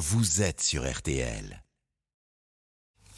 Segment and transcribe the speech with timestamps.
[0.00, 1.62] vous êtes sur RTL.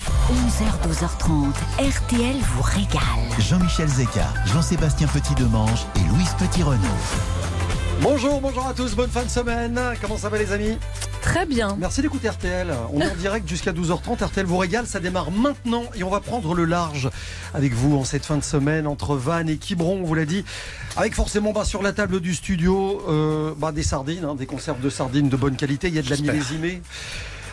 [0.00, 3.00] 11h, 12h30, RTL vous régale.
[3.38, 7.61] Jean-Michel Zeka, Jean-Sébastien Petit-Demange et Louise Petit-Renault.
[8.02, 9.80] Bonjour, bonjour à tous, bonne fin de semaine.
[10.00, 10.76] Comment ça va les amis?
[11.20, 11.76] Très bien.
[11.78, 12.72] Merci d'écouter RTL.
[12.92, 14.24] On est en direct jusqu'à 12h30.
[14.24, 17.08] RTL vous régale, ça démarre maintenant et on va prendre le large
[17.54, 20.44] avec vous en cette fin de semaine entre Vannes et Quiberon, on vous l'a dit.
[20.96, 24.80] Avec forcément bah, sur la table du studio euh, bah, des sardines, hein, des conserves
[24.80, 25.86] de sardines de bonne qualité.
[25.88, 26.82] Il y a de la millésimée.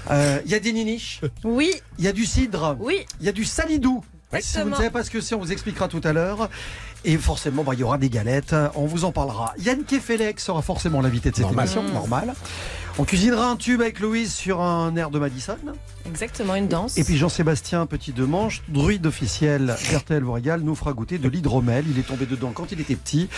[0.09, 3.05] Euh, Il y a des niniches, Oui, il y a du cidre, oui.
[3.19, 4.03] il y a du salidou.
[4.41, 6.49] Si vous ne savez pas ce que c'est, on vous expliquera tout à l'heure.
[7.05, 9.53] Et forcément, bah, il y aura des galettes, on vous en parlera.
[9.59, 11.65] Yann Kefelec sera forcément l'invité de cette Normal.
[11.65, 12.33] émission, normal.
[12.97, 15.55] On cuisinera un tube avec Louise sur un air de Madison.
[16.05, 16.97] Exactement, une danse.
[16.97, 21.85] Et puis Jean-Sébastien Petit Demange, druide officiel d'RTL vous régale, nous fera goûter de l'hydromel.
[21.89, 23.29] Il est tombé dedans quand il était petit.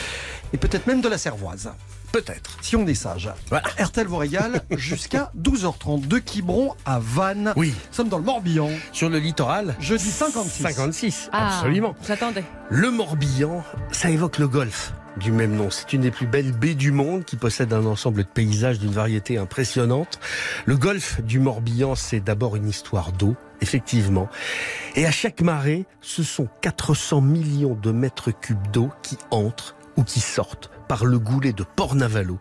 [0.54, 1.72] Et peut-être même de la cervoise.
[2.12, 2.58] Peut-être.
[2.62, 3.30] Si on est sage.
[3.50, 3.68] Voilà.
[3.80, 7.54] RTL vous régale jusqu'à 12h30 de Quiberon à Vannes.
[7.56, 7.70] Oui.
[7.70, 8.70] Nous sommes dans le Morbihan.
[8.92, 9.76] Sur le littoral.
[9.80, 10.64] Jeudi 56.
[10.64, 11.96] 56, Ah, absolument.
[12.06, 12.44] J'attendais.
[12.70, 15.70] Le Morbihan, ça évoque le golfe du même nom.
[15.70, 18.92] C'est une des plus belles baies du monde qui possède un ensemble de paysages d'une
[18.92, 20.20] variété impressionnante.
[20.66, 24.30] Le golfe du Morbihan, c'est d'abord une histoire d'eau, effectivement.
[24.96, 30.04] Et à chaque marée, ce sont 400 millions de mètres cubes d'eau qui entrent ou
[30.04, 32.38] qui sortent par le goulet de Port-Navalo,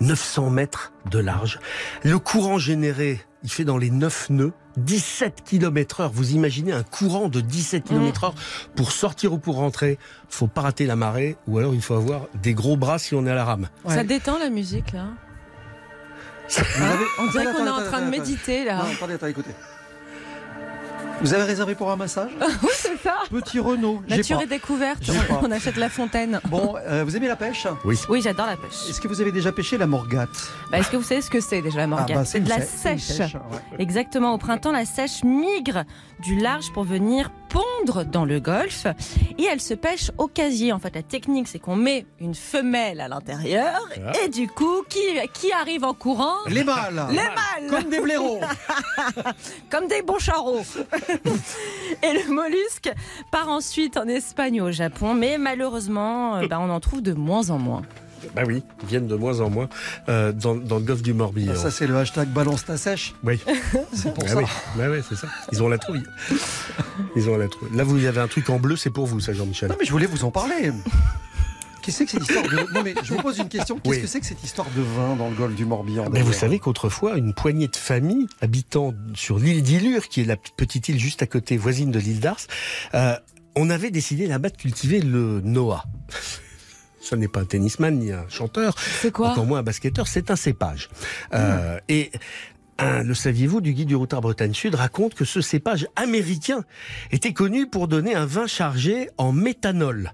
[0.00, 1.58] 900 mètres de large.
[2.02, 6.10] Le courant généré, il fait dans les 9 nœuds, 17 km heure.
[6.12, 8.34] Vous imaginez un courant de 17 km heure
[8.76, 9.98] pour sortir ou pour rentrer.
[10.28, 13.24] Faut pas rater la marée ou alors il faut avoir des gros bras si on
[13.24, 13.70] est à la rame.
[13.86, 13.94] Ouais.
[13.94, 15.06] Ça détend la musique, là.
[16.50, 18.76] Vous avez- On dirait qu'on est en attendez, train de attendez, méditer, là.
[18.84, 19.50] Non, attendez, attendez, écoutez.
[21.20, 22.30] Vous avez réservé pour un massage
[22.62, 23.14] Oui, c'est ça.
[23.30, 24.02] Petit Renault.
[24.08, 24.44] Nature pas.
[24.44, 25.02] et découverte.
[25.42, 26.40] On achète la fontaine.
[26.48, 27.98] Bon, euh, vous aimez la pêche Oui.
[28.08, 28.88] Oui, j'adore la pêche.
[28.88, 30.28] Est-ce que vous avez déjà pêché la morgate
[30.70, 32.60] Bah, Est-ce que vous savez ce que c'est déjà la Ah, bah, C'est de la
[32.60, 33.00] sèche.
[33.02, 33.40] sèche, ouais.
[33.78, 35.84] Exactement, au printemps, la sèche migre
[36.20, 38.86] du large pour venir pondre dans le golfe
[39.38, 40.72] et elle se pêche au casier.
[40.72, 44.12] En fait, la technique, c'est qu'on met une femelle à l'intérieur Ah.
[44.24, 44.98] et du coup, qui,
[45.32, 46.34] qui arrive en courant?
[46.48, 48.40] Les mâles Les mâles Comme des blaireaux
[49.70, 50.18] comme des bons
[52.02, 52.90] et le mollusque
[53.30, 57.12] part ensuite en Espagne ou au Japon, mais malheureusement, euh, bah, on en trouve de
[57.12, 57.82] moins en moins.
[58.34, 59.68] Bah oui, ils viennent de moins en moins
[60.08, 61.52] euh, dans, dans le golfe du Morbihan.
[61.54, 63.14] Ah, Ça, c'est le hashtag balance ta sèche.
[63.22, 63.40] oui.
[63.92, 64.36] C'est pour Ah ça.
[64.38, 64.44] oui.
[64.76, 65.28] Bah ouais, c'est ça.
[65.52, 66.02] Ils ont la trouille.
[67.16, 67.68] Ils ont la trouille.
[67.74, 69.68] Là, vous avez un truc en bleu, c'est pour vous, ça, Jean-Michel.
[69.68, 70.70] Non, mais je voulais vous en parler.
[71.82, 72.72] Qu'est-ce que c'est que cette histoire de...
[72.74, 73.78] Non, mais je vous pose une question.
[73.78, 74.00] Qu'est-ce Oui.
[74.02, 76.58] que c'est que cette histoire de vin dans le golfe du Morbihan Mais vous savez
[76.58, 81.22] qu'autrefois, une poignée de familles habitant sur l'île d'Ilure, qui est la petite île juste
[81.22, 82.40] à côté, voisine de l'île d'Ars,
[82.94, 83.14] euh,
[83.54, 85.84] on avait décidé là-bas de cultiver le Noah.
[87.04, 88.74] Ce n'est pas un tennisman ni un chanteur,
[89.12, 90.88] quoi encore moins un basketteur, c'est un cépage.
[91.34, 92.10] Euh, Et
[92.78, 96.64] un- le saviez-vous, du guide du routard Bretagne Sud raconte que ce cépage américain
[97.12, 100.12] était connu pour donner un vin chargé en méthanol.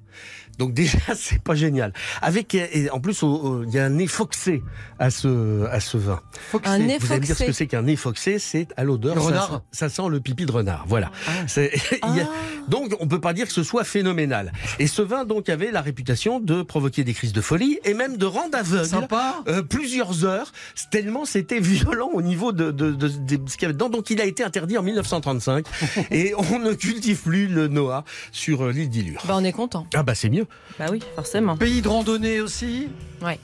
[0.61, 1.93] Donc déjà, c'est pas génial.
[2.21, 3.23] Avec et en plus,
[3.67, 4.63] il y a un nez foxé
[4.99, 6.21] à ce à ce vin.
[6.65, 9.17] Un nez Vous allez me dire ce que c'est qu'un nez foxé, c'est à l'odeur.
[9.23, 10.85] Ça Ça, sent le pipi de renard.
[10.87, 11.11] Voilà.
[11.47, 11.73] C'est-
[12.09, 12.65] il y a- Ah.
[12.69, 14.53] donc on peut pas dire que ce soit phénoménal.
[14.79, 18.19] Et ce vin donc avait la réputation de provoquer des crises de folie et même
[18.19, 18.85] de rendre aveugle.
[18.87, 20.53] Sympa euh, plusieurs heures,
[20.91, 23.89] tellement c'était violent au niveau de, de, de- de ce qu'il y avait dedans.
[23.89, 25.65] Donc il a été interdit en 1935
[26.11, 29.23] et on ne cultive plus le Noah sur euh, l'île d'Ilure.
[29.27, 29.87] Bah, on est content.
[29.95, 30.47] Ah bah c'est mieux.
[30.79, 31.57] Bah oui, forcément.
[31.57, 32.89] Pays de randonnée aussi.
[33.23, 33.39] Ouais.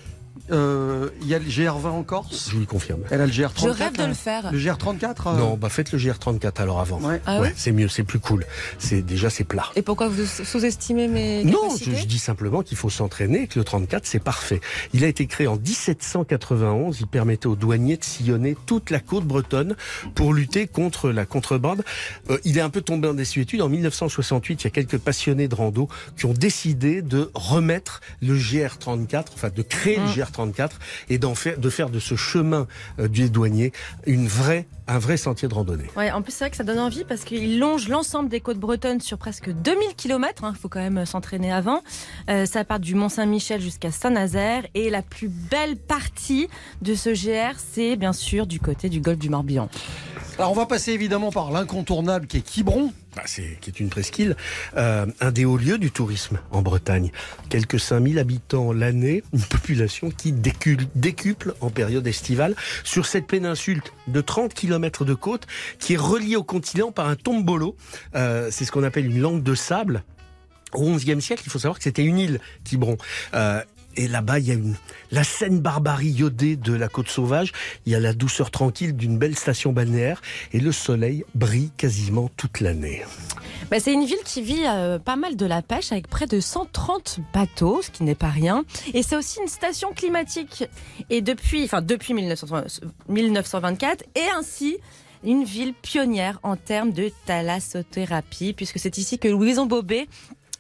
[0.51, 2.49] Euh, Il y a le GR20 en Corse.
[2.49, 3.01] Je vous le confirme.
[3.11, 3.63] Elle a le GR34.
[3.63, 4.53] Je rêve de le faire.
[4.53, 7.01] Le GR34 euh, Non, bah faites le GR34 alors avant.
[7.01, 7.21] Ouais.
[7.27, 8.45] Ah ouais, ouais c'est mieux, c'est plus cool.
[8.79, 9.67] C'est déjà c'est plat.
[9.77, 13.59] Et pourquoi vous sous-estimez mes Non, je, je dis simplement qu'il faut s'entraîner et que
[13.59, 14.61] le 34, c'est parfait.
[14.93, 17.01] Il a été créé en 1791.
[17.01, 19.77] Il permettait aux douaniers de sillonner toute la côte bretonne
[20.15, 21.83] pour lutter contre la contrebande.
[22.31, 23.63] Euh, il est un peu tombé en désuétude.
[23.63, 28.37] En 1968, il y a quelques passionnés de rando qui ont décidé de remettre le
[28.37, 30.36] GR34, enfin de créer le GR34
[31.09, 32.67] et de faire de ce chemin
[32.99, 33.73] euh, du douanier
[34.07, 35.87] une vraie, un vrai sentier de randonnée.
[35.97, 38.59] Ouais, en plus, c'est vrai que ça donne envie parce qu'il longe l'ensemble des côtes
[38.59, 40.45] bretonnes sur presque 2000 km.
[40.49, 41.83] Il faut quand même s'entraîner avant.
[42.31, 44.65] Euh, ça part du Mont-Saint-Michel jusqu'à Saint-Nazaire.
[44.75, 46.49] Et la plus belle partie
[46.83, 49.69] de ce GR, c'est bien sûr du côté du golfe du Morbihan.
[50.39, 52.93] Alors on va passer évidemment par l'incontournable qui est Quiberon.
[53.17, 54.37] Bah, c'est qui est une presqu'île,
[54.77, 57.11] euh, un des hauts lieux du tourisme en Bretagne.
[57.49, 63.81] Quelques 5000 habitants l'année, une population qui décule- décuple en période estivale sur cette péninsule
[64.09, 65.47] de 30 km de côte
[65.79, 67.77] qui est reliée au continent par un tombolo.
[68.15, 70.05] Euh, c'est ce qu'on appelle une langue de sable.
[70.73, 72.97] Au XIe siècle, il faut savoir que c'était une île, Quiberon.
[73.35, 73.63] Euh,
[73.97, 74.77] et là-bas, il y a une,
[75.11, 77.53] la scène barbarie iodée de la côte sauvage.
[77.87, 80.21] Il y a la douceur tranquille d'une belle station balnéaire
[80.53, 83.05] et le soleil brille quasiment toute l'année.
[83.71, 86.41] Bah, c'est une ville qui vit euh, pas mal de la pêche avec près de
[86.41, 88.65] 130 bateaux, ce qui n'est pas rien.
[88.95, 90.65] Et c'est aussi une station climatique.
[91.11, 94.77] Et depuis, enfin depuis 1924, et ainsi
[95.25, 100.07] une ville pionnière en termes de thalassothérapie, puisque c'est ici que Louison Bobet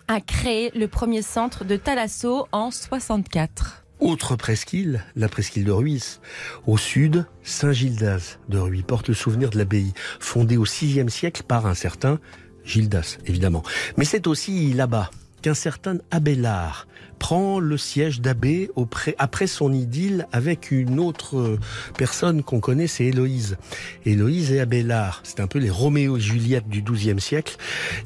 [0.08, 3.84] a créé le premier centre de thalasso en 64.
[3.98, 6.20] Autre presqu'île, la presqu'île de Ruisse.
[6.66, 11.66] Au sud, Saint-Gildas de Ruy porte le souvenir de l'abbaye, fondée au VIe siècle par
[11.66, 12.18] un certain
[12.64, 13.62] Gildas, évidemment.
[13.96, 15.10] Mais c'est aussi là-bas
[15.42, 16.86] qu'un certain Abélard
[17.18, 18.70] prend le siège d'abbé
[19.18, 21.58] après son idylle avec une autre
[21.96, 23.56] personne qu'on connaît, c'est Héloïse.
[24.04, 27.56] Héloïse et Abélard, c'est un peu les Roméo et Juliette du XIIe siècle.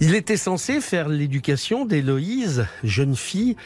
[0.01, 3.57] Il était censé faire l'éducation d'Héloïse, jeune fille,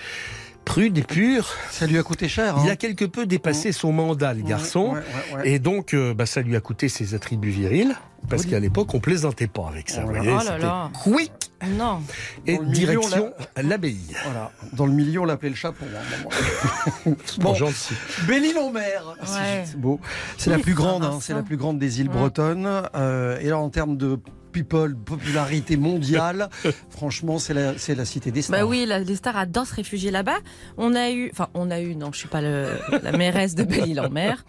[0.64, 1.48] prude et pure.
[1.70, 2.56] Ça lui a coûté cher.
[2.64, 2.72] Il hein.
[2.72, 4.92] a quelque peu dépassé son mandat, le garçon.
[4.92, 5.48] Ouais, ouais, ouais.
[5.50, 7.94] Et donc, euh, bah, ça lui a coûté ses attributs virils.
[8.30, 10.00] Parce qu'à l'époque, on plaisantait pas avec ça.
[10.02, 10.42] Oh vous là voyez, là.
[10.42, 10.90] Oh là là.
[11.02, 11.32] quick
[11.76, 12.00] Non.
[12.46, 13.98] et direction l'abbaye.
[14.24, 14.50] Voilà.
[14.72, 15.84] Dans le milieu, on l'appelait le chapeau.
[15.84, 17.54] hein, bon.
[17.54, 17.94] Gentil.
[18.26, 19.16] Belle-Île-en-Mer.
[19.20, 19.64] Ouais.
[19.66, 20.00] C'est beau.
[20.38, 22.14] C'est la plus grande, hein, c'est la plus grande des îles Ouais.
[22.14, 22.66] bretonnes.
[22.94, 24.18] Euh, et là, en termes de
[24.54, 26.48] people, popularité mondiale,
[26.90, 28.60] franchement, c'est la, c'est la cité des stars.
[28.60, 30.38] Bah oui, la- les stars adorent se réfugier là-bas.
[30.78, 32.68] On a eu, enfin, on a eu, non, je suis pas le-
[33.02, 34.44] la mairesse de Belle-Île-en-Mer.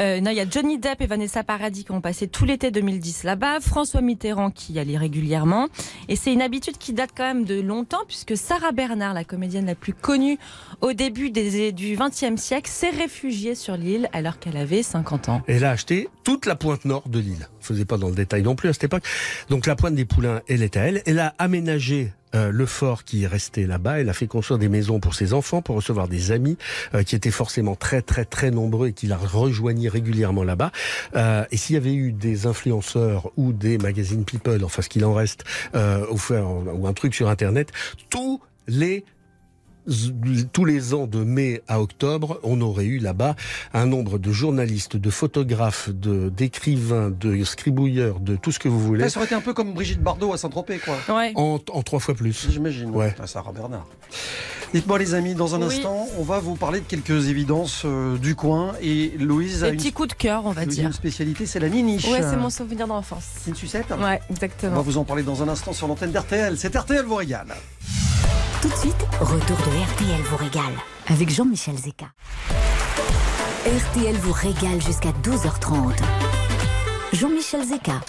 [0.00, 2.70] Euh, non, il y a Johnny Depp et Vanessa Paradis qui ont passé tout l'été
[2.70, 3.60] 2010 là-bas.
[3.60, 5.68] François Mitterrand qui y allait régulièrement.
[6.08, 9.66] Et c'est une habitude qui date quand même de longtemps puisque Sarah Bernard, la comédienne
[9.66, 10.38] la plus connue
[10.80, 15.42] au début des, du XXe siècle, s'est réfugiée sur l'île alors qu'elle avait 50 ans.
[15.46, 17.48] Elle a acheté toute la pointe nord de l'île.
[17.60, 19.04] Je faisais pas dans le détail non plus à cette époque.
[19.50, 21.02] Donc la pointe des Poulains, elle est à elle.
[21.06, 24.00] Elle a aménagé euh, le fort qui est resté là-bas.
[24.00, 26.56] Elle a fait construire des maisons pour ses enfants, pour recevoir des amis
[26.94, 30.72] euh, qui étaient forcément très très très nombreux et qui la rejoignaient régulièrement là-bas.
[31.14, 35.04] Euh, et s'il y avait eu des influenceurs ou des magazines People, enfin ce qu'il
[35.04, 35.44] en reste,
[35.74, 37.70] euh, ou, faire- ou un truc sur Internet,
[38.10, 39.04] tous les
[40.52, 43.36] tous les ans de mai à octobre, on aurait eu là-bas
[43.72, 48.80] un nombre de journalistes, de photographes, de d'écrivains, de scribouilleurs, de tout ce que vous
[48.80, 50.96] voulez, ça aurait été un peu comme Brigitte Bardot à Saint-Tropez, quoi.
[51.16, 51.32] Ouais.
[51.34, 52.48] en, en trois fois plus.
[52.50, 52.90] J'imagine.
[52.90, 53.14] Ouais.
[53.20, 53.86] Ah, Sarah Bernard.
[54.72, 55.66] Dites-moi, les amis, dans un Oui.
[55.76, 58.72] instant, on va vous parler de quelques évidences euh, du coin.
[58.82, 60.86] Et Louise a Des une, petits coups de cœur, on va Louise dire.
[60.86, 62.08] une spécialité, c'est la niniche.
[62.08, 63.22] Ouais, c'est mon souvenir d'enfance.
[63.44, 64.82] C'est une sucette Ouais, On va exactement.
[64.82, 66.56] vous en parler dans un instant sur l'antenne d'RTL.
[66.58, 67.46] C'est RTL vous régale.
[68.62, 70.74] Tout de suite, retour de RTL vous régale
[71.08, 72.06] avec Jean-Michel Zeka.
[73.66, 76.02] RTL vous régale jusqu'à 12h30.
[77.12, 78.00] Jean-Michel Zeka.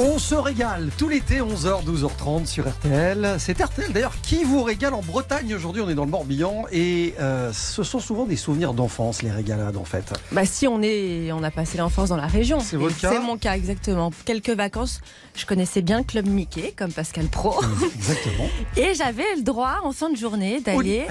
[0.00, 3.34] On se régale tout l'été, 11h, 12h30 sur RTL.
[3.40, 5.52] C'est RTL d'ailleurs qui vous régale en Bretagne.
[5.52, 9.32] Aujourd'hui, on est dans le Morbihan et euh, ce sont souvent des souvenirs d'enfance, les
[9.32, 10.12] régalades en fait.
[10.30, 12.60] Bah si on est, on a passé l'enfance dans la région.
[12.60, 14.12] C'est votre cas C'est mon cas exactement.
[14.24, 15.00] Quelques vacances,
[15.34, 17.60] je connaissais bien le club Mickey comme Pascal Pro,
[17.96, 18.46] Exactement.
[18.76, 21.06] et j'avais le droit en fin de journée d'aller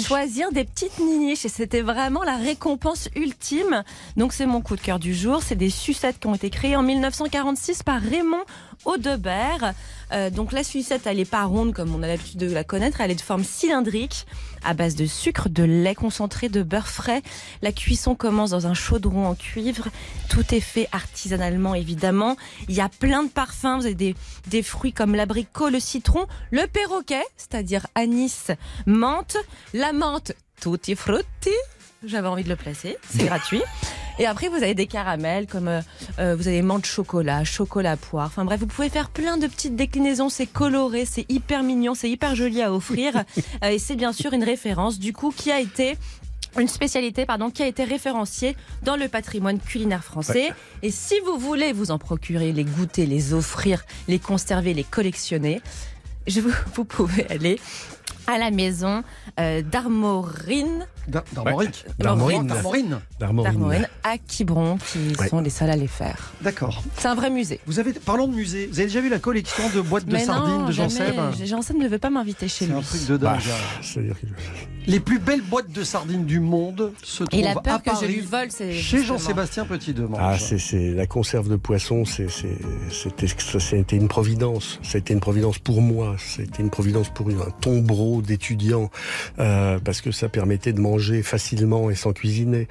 [0.00, 3.82] choisir des petites niniches et c'était vraiment la récompense ultime.
[4.16, 5.42] Donc c'est mon coup de cœur du jour.
[5.42, 8.27] C'est des sucettes qui ont été créées en 1946 par Raymond
[8.84, 9.74] Audebert.
[10.12, 13.00] Euh, donc la sucette, elle n'est pas ronde comme on a l'habitude de la connaître,
[13.00, 14.26] elle est de forme cylindrique
[14.64, 17.22] à base de sucre, de lait concentré, de beurre frais.
[17.62, 19.88] La cuisson commence dans un chaudron en cuivre.
[20.28, 22.36] Tout est fait artisanalement évidemment.
[22.68, 23.78] Il y a plein de parfums.
[23.78, 24.14] Vous avez des,
[24.48, 28.50] des fruits comme l'abricot, le citron, le perroquet, c'est-à-dire anis,
[28.86, 29.36] menthe,
[29.74, 31.50] la menthe tutti frutti.
[32.04, 33.62] J'avais envie de le placer, c'est gratuit.
[34.18, 35.80] Et après, vous avez des caramels comme euh,
[36.18, 38.26] euh, vous avez menthe chocolat, chocolat poire.
[38.26, 40.28] Enfin bref, vous pouvez faire plein de petites déclinaisons.
[40.28, 43.24] C'est coloré, c'est hyper mignon, c'est hyper joli à offrir.
[43.64, 45.96] Euh, et c'est bien sûr une référence du coup qui a été
[46.58, 50.52] une spécialité pardon qui a été référenciée dans le patrimoine culinaire français.
[50.82, 55.60] Et si vous voulez vous en procurer, les goûter, les offrir, les conserver, les collectionner,
[56.26, 57.58] je vous, vous pouvez aller
[58.28, 59.02] à la maison
[59.40, 61.84] euh, d'Armorine, D'Ar- D'Armorique.
[61.98, 62.46] D'Armorine.
[62.46, 63.00] D'Armorine.
[63.18, 63.50] D'Armorine.
[63.52, 65.28] d'Armorine à Quiberon, qui Ouais.
[65.28, 66.32] sont les seuls à les faire.
[66.42, 66.82] D'accord.
[66.98, 67.60] C'est un vrai musée.
[67.66, 70.58] Vous avez, parlons de musée, vous avez déjà vu la collection de boîtes de sardines
[70.58, 70.88] non, de Jean.
[70.90, 72.74] Seb Jean Seb ne veut pas m'inviter chez C'est lui.
[72.78, 73.38] un truc de dingue.
[73.38, 73.54] Bah,
[73.96, 74.12] hein.
[74.86, 77.90] Les plus belles boîtes de sardines du monde se trouvent Il a à peur que
[77.90, 78.46] je Paris, lui vole.
[78.50, 79.18] c'est chez justement.
[79.18, 80.18] Jean-Sébastien Petit-Demange.
[80.22, 82.58] Ah, c'est, c'est la conserve de poisson, c'est, c'est,
[83.60, 84.78] c'était une providence.
[84.82, 86.16] C'était une providence pour moi.
[86.18, 88.90] C'était une providence pour un tombereau d'étudiants
[89.38, 92.68] euh, parce que ça permettait de manger facilement et sans cuisiner.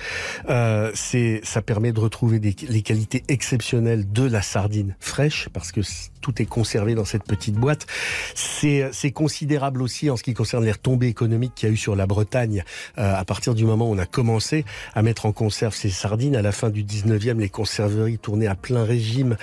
[0.49, 5.81] Euh, c'est, ça permet de retrouver les qualités exceptionnelles de la sardine fraîche parce que
[6.21, 7.87] tout est conservé dans cette petite boîte.
[8.35, 11.95] C'est, considérable aussi en ce qui concerne les retombées économiques qu'il y a eu sur
[11.95, 12.63] la Bretagne
[12.97, 16.35] euh, à partir du moment où on a commencé à mettre en conserve ces sardines.
[16.35, 19.37] À la fin du 19e, les conserveries tournaient à plein régime.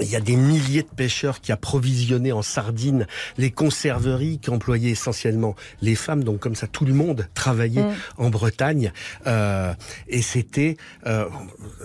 [0.00, 4.90] Il y a des milliers de pêcheurs qui approvisionnaient en sardines les conserveries qui employaient
[4.90, 6.22] essentiellement les femmes.
[6.24, 7.94] Donc comme ça, tout le monde travaillait Mm.
[8.18, 8.92] en Bretagne.
[9.26, 9.74] Euh,
[10.08, 10.76] et c'était
[11.06, 11.26] euh,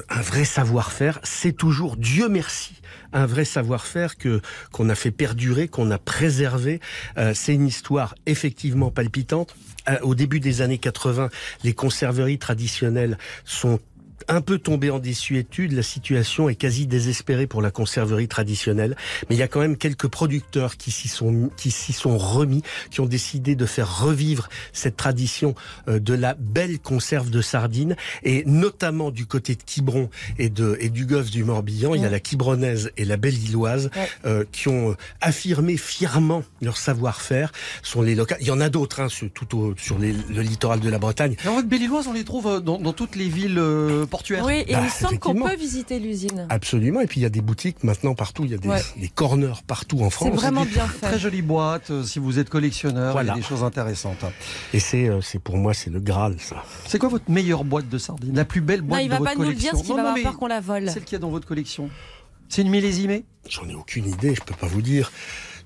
[0.10, 1.20] un vrai savoir-faire.
[1.24, 2.76] C'est toujours, Dieu merci,
[3.12, 4.42] un vrai savoir-faire que
[4.72, 6.80] qu'on a fait perdurer, qu'on a préservé.
[7.18, 9.56] Euh, C'est une histoire effectivement palpitante.
[9.90, 11.30] Euh, au début des années 80,
[11.64, 13.80] les conserveries traditionnelles sont
[14.28, 18.96] un peu tombées en désuétude, la situation est quasi désespérée pour la conserverie traditionnelle,
[19.30, 22.62] mais il y a quand même quelques producteurs qui s'y sont qui s'y sont remis,
[22.92, 25.56] qui ont décidé de faire revivre cette tradition
[25.88, 30.78] euh, de la belle conserve de sardines et notamment du côté de Quiberon et de
[30.80, 34.10] et du golfe du Morbihan, il y a la Quibronnaise et la Belle-Illoise Ouais.
[34.26, 37.52] euh, qui ont euh, affirmé fièrement leur savoir-faire.
[37.82, 38.36] Sont les locaux.
[38.42, 41.00] Il y en a d'autres hein, sur, tout au, sur les- le littoral de la
[41.00, 41.36] Bretagne.
[41.44, 44.06] Et en fait, Belle-Illoise, on les trouve euh, dans, dans toutes les villes euh,
[44.46, 46.46] Oui, et Bah, il semble qu'on peut visiter l'usine.
[46.50, 47.02] Absolument.
[47.02, 48.46] Et puis il y a des boutiques maintenant partout.
[48.46, 48.82] Il y a des, Ouais.
[48.98, 50.30] des corners partout en C'est France.
[50.36, 51.20] vraiment Des bien Très fait.
[51.20, 53.34] jolie boîte, euh, si vous êtes collectionneur, Voilà.
[53.34, 54.24] il y a des choses intéressantes.
[54.74, 56.64] Et c'est, euh, c'est pour moi, c'est le Graal, ça.
[56.88, 58.36] C'est quoi votre meilleure boîte de sardines?
[58.36, 59.84] La plus belle Non, boîte il de va votre pas nous le collection dire parce
[59.84, 60.90] qu'il Non, va non, avoir peur qu'on la vole.
[60.90, 61.90] Celle qu'il y a dans votre collection.
[62.50, 63.26] C'est une millésimée?
[63.50, 64.36] J'en ai aucune idée.
[64.36, 65.12] Je peux pas vous dire.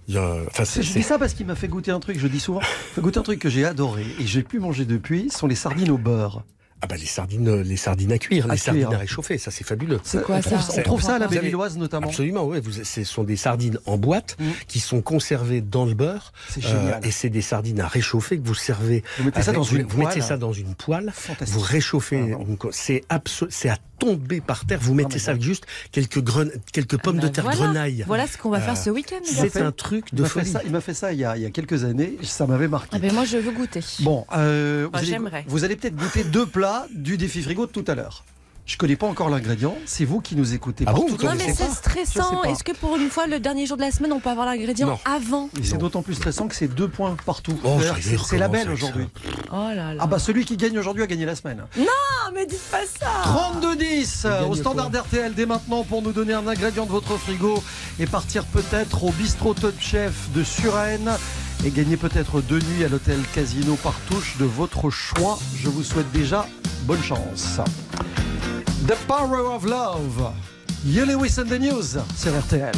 [0.09, 0.17] Il
[0.53, 2.61] c'est, Je c'est- dis ça parce qu'il m'a fait goûter un truc, je dis souvent,
[2.61, 5.47] il fait goûter un truc que j'ai adoré et j'ai pu manger depuis, ce sont
[5.47, 6.43] les sardines au beurre.
[6.81, 9.49] Ah bah les sardines, euh, les sardines à cuire, À les sardines à réchauffer, ça
[9.51, 9.99] c'est fabuleux.
[10.03, 12.07] C'est quoi on trouve, ça On trouve ça à la Belle-Illoise notamment.
[12.07, 12.45] Absolument.
[12.47, 14.45] Vous, ce sont des sardines en boîte Mm.
[14.67, 16.33] qui sont conservées dans le beurre.
[16.49, 16.99] C'est Euh, génial.
[17.05, 19.03] et c'est des sardines à réchauffer que vous servez.
[19.17, 20.07] Vous mettez ça dans vous, une vous poêle.
[20.07, 21.11] mettez ça dans une poêle.
[21.15, 21.55] Fantastique.
[21.55, 22.35] Vous réchauffez.
[22.35, 23.03] Ah, C'est
[23.49, 24.77] c'est à tomber par terre.
[24.79, 27.57] Vous mettez mais ça avec juste quelques gren- quelques pommes Ah de bah terre voilà.
[27.59, 28.03] grenaille.
[28.05, 29.15] Voilà ce qu'on va Euh, faire ce week-end.
[29.23, 30.51] C'est un truc Il de m'a fait folie.
[30.51, 32.67] ça, il m'a fait ça il y, a, il y a quelques années, ça m'avait
[32.67, 32.89] marqué.
[32.93, 33.79] Ah ben moi je veux goûter.
[34.01, 35.45] Bon, euh, j'aimerais.
[35.47, 38.23] vous allez peut-être goûter deux plats du défi frigo de tout à l'heure.
[38.65, 40.83] Je connais pas encore l'ingrédient, c'est vous qui nous écoutez.
[40.87, 42.43] Ah bon, vous Non le mais c'est stressant.
[42.43, 44.87] Est-ce que pour une fois le dernier jour de la semaine on peut avoir l'ingrédient
[44.87, 44.99] Non.
[45.05, 45.79] avant Et c'est Non.
[45.79, 47.57] d'autant plus stressant que c'est deux points partout.
[47.63, 49.07] Oh, c'est- la belle aujourd'hui.
[49.53, 50.01] Oh là là.
[50.01, 51.63] Ah bah celui qui gagne aujourd'hui a gagné la semaine.
[51.79, 53.07] Ah mais dites pas ça.
[53.23, 57.63] 32-10 gagne au standard d'RTL dès maintenant pour nous donner un ingrédient de votre frigo
[58.01, 61.11] et partir peut-être au bistrot Top Chef de Suresnes
[61.65, 65.37] et gagner peut-être deux nuits à l'hôtel Casino Partouche de votre choix.
[65.55, 66.47] Je vous souhaite déjà
[66.83, 67.59] bonne chance.
[68.87, 70.31] The Power of Love.
[70.85, 72.71] You News sur RTL.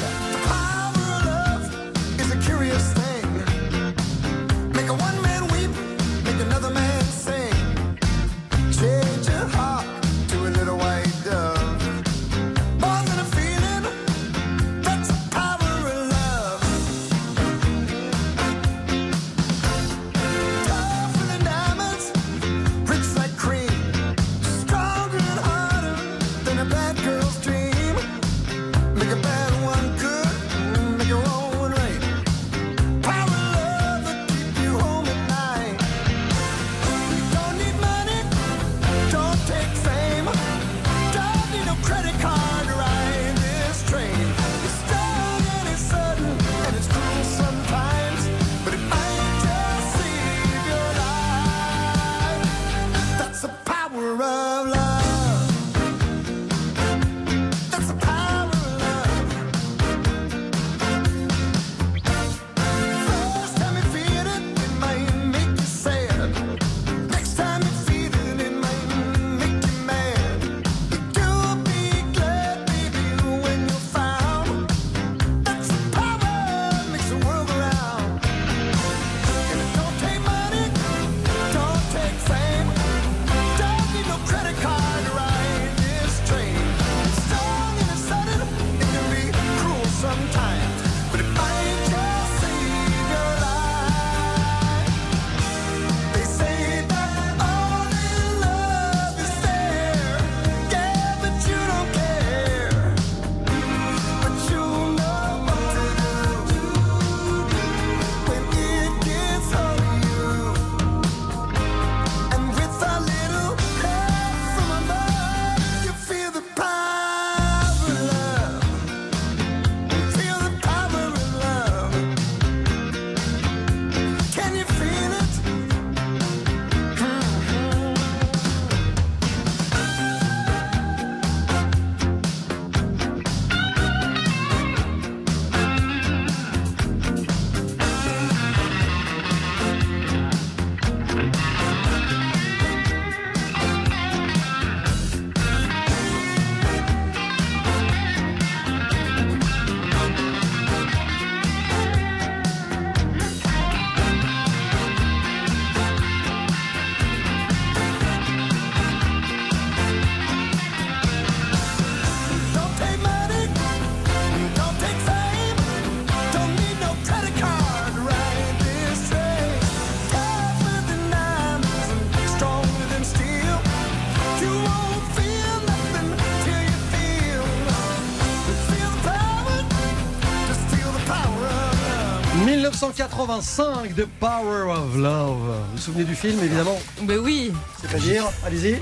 [183.28, 185.38] 1985, The Power of Love.
[185.38, 188.80] Vous vous souvenez du film, évidemment Mais oui, C'est-à-dire, allez-y.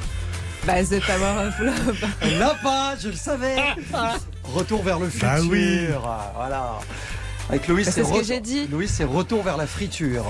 [0.65, 2.38] bah The Power of Love.
[2.39, 3.56] Là pas, je le savais.
[4.44, 5.27] Retour vers le futur.
[5.27, 5.88] Bah oui.
[6.36, 6.74] Voilà.
[7.50, 8.67] Avec Louis, c'est ce que retour- j'ai dit.
[8.67, 10.25] Louis, c'est retour vers la friture.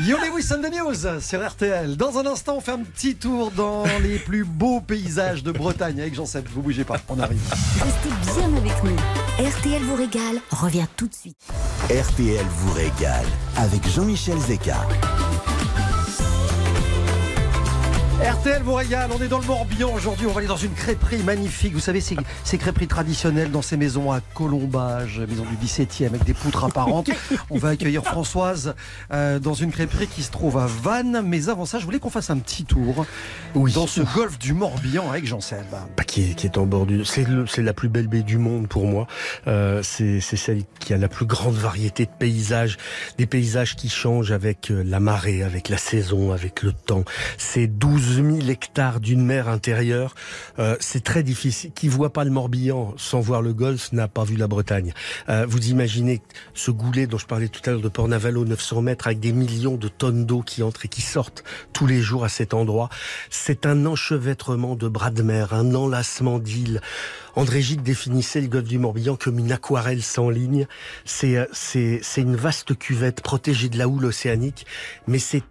[0.00, 1.96] Yo Lewis and the News sur RTL.
[1.96, 6.00] Dans un instant, on fait un petit tour dans les plus beaux paysages de Bretagne
[6.00, 6.46] avec Jean-Seb.
[6.54, 7.40] Vous bougez pas, on arrive.
[7.82, 8.96] Restez bien avec nous.
[9.44, 10.40] RTL vous régale.
[10.50, 11.36] Revient tout de suite.
[11.86, 13.24] RTL vous régale
[13.56, 14.76] avec Jean-Michel Zeka.
[18.20, 21.22] RTL vous régale, on est dans le Morbihan aujourd'hui, on va aller dans une crêperie
[21.22, 26.06] magnifique, vous savez ces, ces crêperies traditionnelles dans ces maisons à colombage, maison du 17e
[26.06, 27.10] avec des poutres apparentes.
[27.50, 28.74] On va accueillir Françoise
[29.12, 32.10] euh, dans une crêperie qui se trouve à Vannes, mais avant ça je voulais qu'on
[32.10, 33.06] fasse un petit tour
[33.54, 33.72] Oui.
[33.72, 35.64] dans ce golfe du Morbihan avec Jean-Seb.
[35.96, 37.04] Bah, qui, est, qui est en bord du...
[37.04, 39.06] C'est la plus belle baie du monde pour moi.
[39.46, 42.78] Euh, c'est c'est celle qui a la plus grande variété de paysages,
[43.16, 47.04] des paysages qui changent avec euh, la marée, avec la saison, avec le temps.
[47.36, 50.14] C'est 12 000 hectares d'une mer intérieure.
[50.58, 51.72] Euh, c'est très difficile.
[51.72, 54.92] Qui voit pas le Morbihan sans voir le Golfe n'a pas vu la Bretagne.
[55.28, 56.22] Euh, vous imaginez
[56.54, 59.76] ce goulet dont je parlais tout à l'heure de Port-Navalo, 900 mètres, avec des millions
[59.76, 62.88] de tonnes d'eau qui entrent et qui sortent tous les jours à cet endroit.
[63.30, 66.80] C'est un enchevêtrement de bras de mer, un enlacement d'îles.
[67.36, 70.66] André Gide définissait le golfe du Morbihan comme une aquarelle sans ligne.
[71.04, 74.66] C'est euh, une vaste cuvette protégée de la houle océanique,
[75.06, 75.44] mais c'est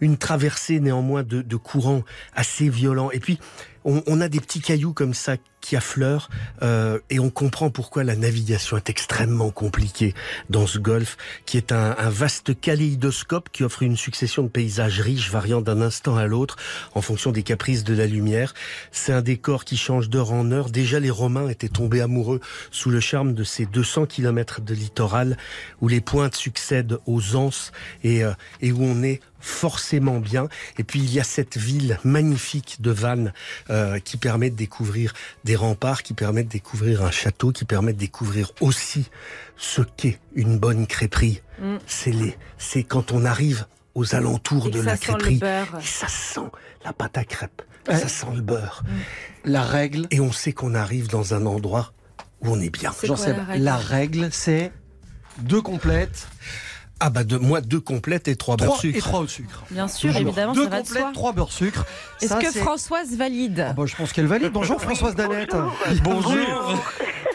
[0.00, 2.02] une traversée néanmoins de, de courants
[2.34, 3.10] assez violents.
[3.10, 3.38] Et puis
[3.84, 6.30] on, on a des petits cailloux comme ça qui affleurent
[6.62, 10.14] euh, et on comprend pourquoi la navigation est extrêmement compliquée
[10.48, 15.28] dans ce golfe qui est un, vaste kaléidoscope qui offre une succession de paysages riches
[15.28, 16.56] variant d'un instant à l'autre
[16.94, 18.54] en fonction des caprices de la lumière.
[18.92, 20.70] C'est un décor qui change d'heure en heure.
[20.70, 25.36] Déjà les Romains étaient tombés amoureux sous le charme de ces 200 kilomètres de littoral
[25.80, 27.72] où les pointes succèdent aux anses
[28.04, 30.48] et, euh, et où on est forcément bien.
[30.78, 33.32] Et puis il y a cette ville magnifique de Vannes
[33.70, 37.92] euh, qui permet de découvrir des remparts, qui permet de découvrir un château, qui permet
[37.92, 39.08] de découvrir aussi
[39.56, 41.40] ce qu'est une bonne crêperie.
[41.60, 41.76] Mm.
[41.86, 45.38] C'est les, c'est quand on arrive aux alentours Et de la ça sent le crêperie
[45.38, 45.78] beurre.
[45.80, 46.40] et ça sent
[46.84, 47.96] la pâte à crêpes, Ouais.
[47.96, 48.82] ça sent le beurre
[49.44, 51.92] La règle, et on sait qu'on arrive dans un endroit
[52.42, 52.90] où on est bien.
[52.90, 53.64] Quoi Jean-Seb, la règle?
[53.64, 54.72] la règle c'est
[55.38, 56.28] deux complètes,
[56.98, 59.06] Ah bah de moi deux complètes et trois beurres trois et sucre.
[59.08, 59.64] trois au sucre.
[59.70, 60.28] Bien sûr, Toujours.
[60.28, 61.12] évidemment, deux ça va de complètes, soi.
[61.12, 61.84] trois beurre sucre.
[62.22, 63.66] Est-ce que Françoise valide?
[63.68, 64.50] Ah bah, je pense qu'elle valide.
[64.52, 65.54] Bonjour Françoise Danette.
[66.02, 66.82] Bonjour.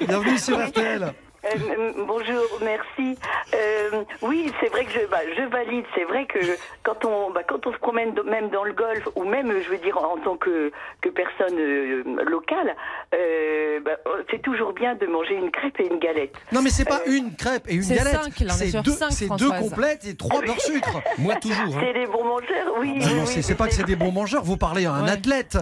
[0.07, 1.13] Bienvenue sur RTL.
[1.43, 3.17] Euh, bonjour, merci.
[3.55, 5.85] Euh, oui, c'est vrai que je, bah, je valide.
[5.95, 6.37] C'est vrai que
[6.83, 9.79] quand on, bah, quand on se promène même dans le golfe ou même, je veux
[9.79, 12.75] dire, en tant que, que personne euh, locale,
[13.15, 13.97] euh, bah,
[14.29, 16.35] c'est toujours bien de manger une crêpe et une galette.
[16.51, 18.19] Non mais c'est pas une crêpe et une galette.
[18.51, 19.59] c'est deux, c'est deux Françoise.
[19.69, 21.01] complètes et trois beurre sucre.
[21.17, 21.75] Moi toujours.
[21.75, 21.81] hein.
[21.83, 22.99] C'est des bons mangeurs, oui.
[23.01, 24.43] Ah oui, non, oui, c'est pas que c'est des bons mangeurs.
[24.43, 25.11] Vous parlez à un Ouais.
[25.11, 25.57] athlète.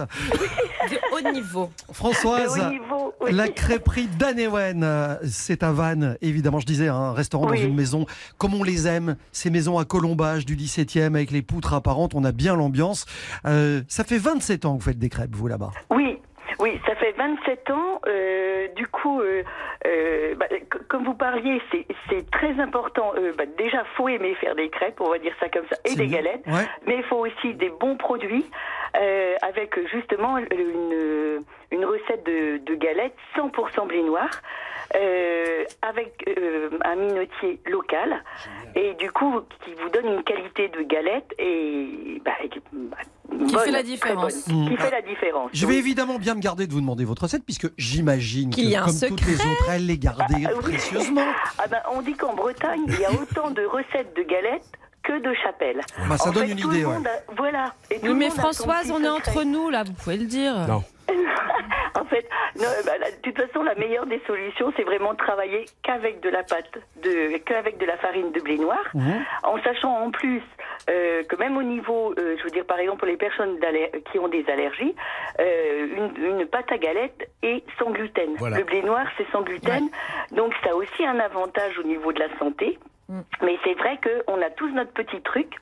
[0.90, 1.70] De haut niveau.
[1.88, 2.58] de Françoise.
[2.60, 3.32] haut niveau, oui.
[3.32, 5.69] La crêperie d'Anewen, c'est à
[6.22, 8.06] Évidemment, je disais, un restaurant dans une maison
[8.38, 12.24] comme on les aime, ces maisons à colombage du 17e avec les poutres apparentes, on
[12.24, 13.06] a bien l'ambiance.
[13.46, 15.70] Euh, ça fait 27 ans que vous faites des crêpes, vous là-bas.
[15.90, 16.18] Oui,
[16.58, 18.00] oui, ça fait 27 ans.
[18.08, 19.42] euh, du coup, euh,
[19.86, 20.46] euh, bah,
[20.88, 21.86] comme vous parliez, c'est-
[22.32, 23.12] très important.
[23.38, 26.06] Bah, déjà, faut aimer faire des crêpes, on va dire ça comme ça, et des
[26.06, 26.18] bien.
[26.18, 26.46] galettes.
[26.46, 26.66] Ouais.
[26.86, 28.44] Mais il faut aussi des bons produits,
[29.42, 34.28] avec justement une, une recette de, de galettes 100% blé noir,
[34.96, 38.22] euh, avec euh, un minotier local,
[38.74, 42.96] et du coup, qui vous donne une qualité de galette et bah, qui- bah,
[43.30, 44.48] Qui bonne, fait la différence.
[44.48, 44.68] bonne, Mm.
[44.70, 45.50] Qui fait la différence.
[45.52, 48.74] Je vais évidemment bien me garder de vous demander votre recette, puisque j'imagine Qu'il y
[48.74, 49.52] a que, un comme toutes les secret.
[49.52, 50.62] autres, elle les gardait Ah, oui.
[50.62, 51.26] précieusement.
[51.58, 54.72] Ah ben, on dit qu'en Bretagne, il y a autant de recettes de galettes
[55.02, 55.80] que de chapelles.
[56.08, 56.94] Bah, ça En donne fait, une idée, ouais.
[56.94, 57.72] monde a- voilà.
[57.90, 60.54] Et Oui, mais Françoise, on est entre nous, là, vous pouvez le dire.
[60.68, 60.82] Non.
[61.94, 62.24] En fait,
[62.56, 66.20] non, bah, la- de toute façon, la meilleure des solutions, c'est vraiment de travailler qu'avec
[66.20, 66.70] de la pâte,
[67.02, 69.20] de, qu'avec de la farine de blé noir, Mhm.
[69.42, 70.40] en sachant en plus
[70.88, 73.58] euh, que même au niveau, euh, je veux dire par exemple pour les personnes
[74.10, 74.94] qui ont des allergies,
[75.40, 75.86] euh,
[76.16, 78.34] une, une pâte à galette est sans gluten.
[78.38, 78.58] Voilà.
[78.58, 79.88] Le blé noir, c'est sans gluten,
[80.32, 82.78] donc ça a aussi un avantage au niveau de la santé.
[83.10, 83.20] Mm.
[83.42, 85.56] Mais c'est vrai qu'on a tous notre petit truc.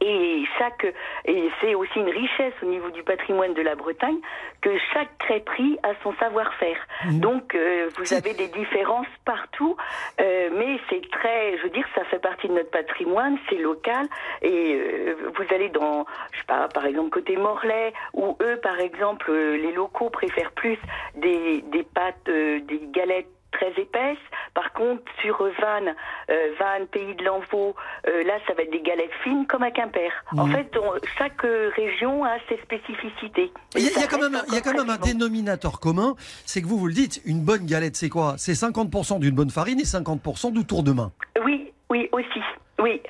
[0.00, 0.86] Et chaque
[1.26, 4.16] et c'est aussi une richesse au niveau du patrimoine de la Bretagne
[4.62, 6.78] que chaque crêperie a son savoir-faire.
[7.12, 9.76] Donc euh, vous avez des différences partout,
[10.20, 14.06] euh, mais c'est très, je veux dire, ça fait partie de notre patrimoine, c'est local.
[14.40, 18.80] Et euh, vous allez dans, je sais pas, par exemple côté Morlaix, où eux, par
[18.80, 20.78] exemple, les locaux préfèrent plus
[21.14, 24.18] des des pâtes, des galettes très épaisses.
[24.54, 25.94] Par contre, sur Vannes,
[26.30, 27.74] euh, Vannes Pays de l'Envaux,
[28.06, 30.10] euh, là, ça va être des galettes fines comme à Quimper.
[30.36, 30.52] En Mhm.
[30.54, 33.52] fait, on- chaque euh, région a ses spécificités.
[33.76, 35.80] Il y a, y quand même, reste il y a quand encore même un dénominateur
[35.80, 36.14] commun,
[36.46, 38.34] c'est que vous vous le dites, une bonne galette, c'est quoi?
[38.38, 41.12] C'est 50% d'une bonne farine et 50% du tour de main.
[41.44, 42.40] Oui, oui, aussi.
[42.80, 43.00] Oui.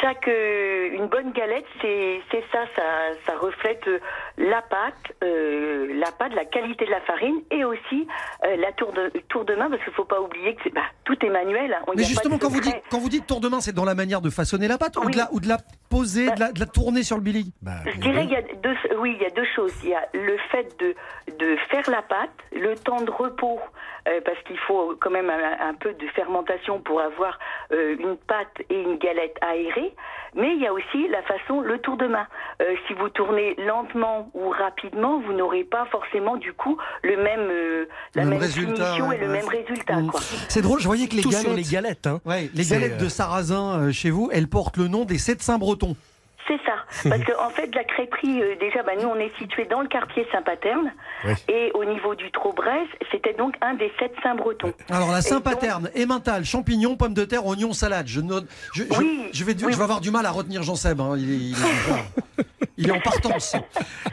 [0.00, 2.82] Chaque euh, une bonne galette, c'est c'est ça, ça,
[3.26, 3.98] ça reflète euh,
[4.38, 8.06] la pâte, euh, la pâte, la qualité de la farine et aussi
[8.44, 10.82] euh, la tour de tour de main, parce qu'il faut pas oublier que c'est- bah,
[11.04, 11.72] tout est manuel.
[11.74, 11.82] hein.
[11.94, 13.94] Il Mais justement, quand vous dites, quand vous dites tour de main, c'est dans la
[13.94, 15.12] manière de façonner la pâte ou, Oui.
[15.12, 15.58] de la, ou de la
[15.90, 18.42] poser, de la, de la tourner sur le billing Bah, Je dirais qu'il y a
[18.42, 19.72] deux, oui, il y a deux choses.
[19.84, 20.94] Il y a le fait de,
[21.38, 23.60] de faire la pâte, le temps de repos,
[24.08, 27.38] euh, parce qu'il faut quand même un, un peu de fermentation pour avoir
[27.72, 29.94] euh, une pâte et une galette aérée.
[30.36, 32.26] Mais il y a aussi la façon, le tour de main.
[32.60, 37.48] Euh, si vous tournez lentement ou rapidement, vous n'aurez pas forcément du coup le même,
[37.50, 39.32] euh, la Le même, même résultat, finition ouais, et le ouais.
[39.32, 39.96] même résultat.
[40.10, 40.20] Quoi.
[40.48, 42.06] C'est drôle, je voyais que les tout galettes, les galettes.
[42.06, 42.20] Hein.
[42.24, 45.40] Ouais, les C'est, galettes de sarrasin euh, chez vous, elles portent le nom des sept
[45.40, 45.96] saints bretons.
[46.46, 46.74] C'est ça.
[47.08, 49.88] Parce qu'en en fait, la crêperie, euh, déjà, bah, nous, on est situé dans le
[49.88, 50.92] quartier Saint-Paterne.
[51.24, 51.32] Oui.
[51.48, 54.72] Et au niveau du Traubrez, c'était donc un des sept Saint-Bretons.
[54.90, 58.06] Alors la Saint-Paterne, emmental, champignons, pommes de terre, oignons, salade.
[58.08, 59.72] Je, note, je, je- Oui, je vais, oui.
[59.72, 61.00] je vais avoir du mal à retenir Jean Seb.
[61.00, 61.14] hein.
[61.16, 62.44] Il, est, il est-
[62.76, 63.56] il est en partance.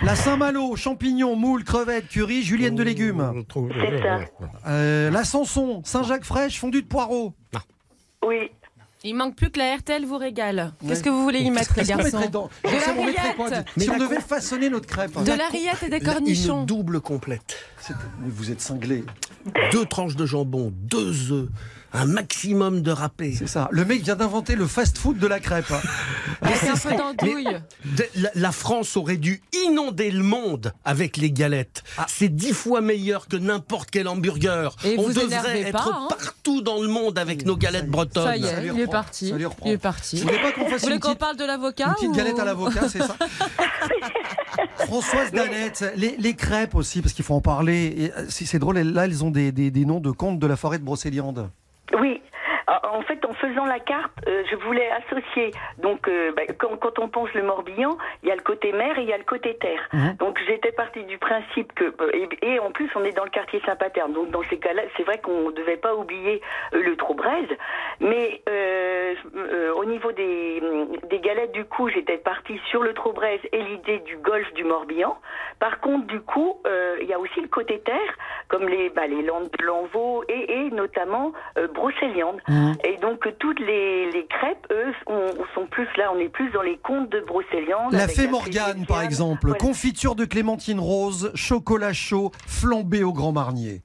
[0.01, 3.43] La Saint-Malo, champignons, moules, crevettes, curry, julienne de légumes.
[3.53, 4.19] C'est ça.
[4.67, 7.33] Euh, la Sanson, Saint-Jacques fraîche, fondue de poireaux.
[8.23, 8.51] Oui.
[9.03, 10.73] Il manque plus que la RTL vous régale.
[10.87, 13.47] Qu'est-ce que vous voulez y mettre, les garçons dans- De mettrait quoi.
[13.49, 15.17] Si Mais on la devait façonner notre crêpe.
[15.23, 16.59] De la rillette et des La- cornichons.
[16.61, 17.57] Une double complète.
[18.19, 19.03] Vous êtes cinglé.
[19.71, 21.49] Deux tranches de jambon, deux œufs,
[21.93, 23.33] un maximum de râpé.
[23.37, 23.67] C'est ça.
[23.71, 25.71] Le mec vient d'inventer le fast-food de la crêpe.
[25.71, 25.79] hein.
[26.41, 27.47] Avec un peu d'andouille.
[28.15, 31.83] La, la France aurait dû inonder le monde avec les galettes.
[31.97, 32.05] Ah.
[32.09, 34.75] C'est dix fois meilleur que n'importe quel hamburger.
[34.83, 36.07] Et On vous devrait être pas, hein.
[36.09, 38.23] partout dans le monde avec nos galettes bretonnes.
[38.25, 39.33] Ça y est, il est parti.
[39.65, 40.17] Il est parti.
[40.17, 42.45] Vous voulez pas qu'on fasse une petite, parle de l'avocat une petite ou- galette à
[42.45, 43.15] l'avocat, c'est ça
[44.85, 48.11] Françoise Danette, les, les crêpes aussi, parce qu'il faut en parler.
[48.17, 50.79] Euh, C'est drôle, là, elles ont des, des- des noms de contes de la forêt
[50.79, 51.49] de Brocéliande.
[51.99, 52.21] Oui.
[52.83, 55.51] En en fait, en faisant la carte, euh, je voulais associer.
[55.79, 58.97] Donc, euh, bah, quand, quand on pense le Morbihan, il y a le côté mer
[58.99, 59.89] et il y a le côté terre.
[59.91, 60.15] Mhm.
[60.19, 63.31] Donc, j'étais partie du principe que, euh, et, et en plus, on est dans le
[63.31, 64.13] quartier Saint-Paterne.
[64.13, 66.41] Donc, dans ces cas-là, c'est vrai qu'on ne devait pas oublier
[66.73, 67.47] euh, le Traubrez.
[67.99, 70.61] Mais euh, euh, au niveau des,
[71.09, 75.17] des galettes, du coup, j'étais partie sur le Traubrez et l'idée du golfe du Morbihan.
[75.59, 79.07] Par contre, du coup, euh, il y a aussi le côté terre, comme les, bah,
[79.07, 81.67] les landes de Lanvaux et, et notamment euh,
[82.83, 86.49] Et donc, toutes les, les crêpes, eux, on, on sont plus là, on est plus
[86.51, 87.93] dans les contes de Brocéliande.
[87.93, 89.47] La fée Morgane, par exemple.
[89.47, 89.59] Voilà.
[89.59, 93.81] Confiture de clémentine rose, chocolat chaud, flambé au grand marnier.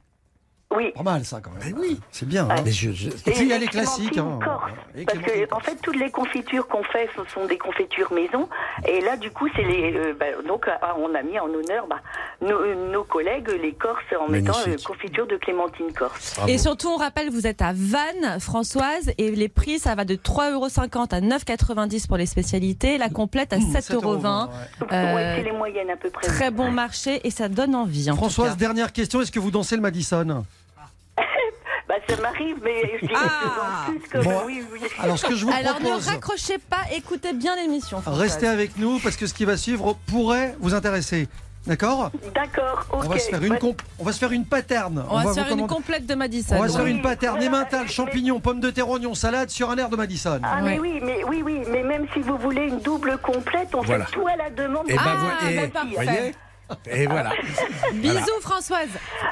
[0.74, 0.92] Oui.
[0.96, 1.60] Pas mal, ça, quand même.
[1.64, 2.00] Mais oui.
[2.10, 2.48] C'est bien.
[2.50, 2.56] hein.
[2.64, 4.18] Mais je- je- Et puis, il y a les classiques.
[4.18, 4.38] hein.
[4.42, 4.72] corse.
[5.06, 8.48] Parce que, en fait, toutes les confitures qu'on fait, ce sont des confitures maison.
[8.86, 9.94] Et là, du coup, c'est les.
[9.94, 12.00] euh, bah, donc, ah, on a mis en honneur bah,
[12.42, 16.34] nos, nos collègues, les Corses, en mettant euh, confiture de clémentine corse.
[16.36, 16.50] Bravo.
[16.52, 20.16] Et surtout, on rappelle, vous êtes à Vannes, Françoise, et les prix, ça va de
[20.16, 24.48] 3,50€ à 9,90€ pour les spécialités, la complète à 7,20€.
[24.48, 24.86] ouais.
[24.92, 26.26] Euh, ouais, c'est les moyennes à peu près.
[26.26, 28.10] Très bon marché et ça donne envie.
[28.10, 29.20] En Françoise, dernière question.
[29.22, 30.44] Est-ce que vous dansez le Madison?
[32.08, 33.86] Ça m'arrive, mais je dirais Ah.
[33.88, 34.42] plus comme Bon.
[34.46, 34.80] oui, oui.
[35.02, 38.02] Alors, ce que je vous Alors ne propose, raccrochez pas, écoutez bien l'émission.
[38.06, 41.28] Restez avec nous parce que ce qui va suivre pourrait vous intéresser.
[41.66, 42.12] D'accord?
[42.32, 43.00] D'accord, ok.
[43.04, 45.04] on, va se faire une comp- on va se faire une paterne.
[45.10, 46.54] On va se faire une complète de Madison.
[46.56, 47.56] On va se faire une paterne, voilà.
[47.58, 50.38] emmental, champignons, pommes de terre, oignons, salade sur un air de Madison.
[50.44, 50.78] Ah mais Ouais.
[50.78, 54.04] oui, mais oui, oui, mais même si vous voulez une double complète, on Voilà.
[54.06, 54.86] fait tout à la demande.
[54.86, 55.34] Ben, Ah, voilà.
[55.42, 55.88] bah, Et- parfait.
[55.94, 56.34] voyez
[56.90, 57.32] Et voilà.
[57.94, 58.88] Bisous Françoise.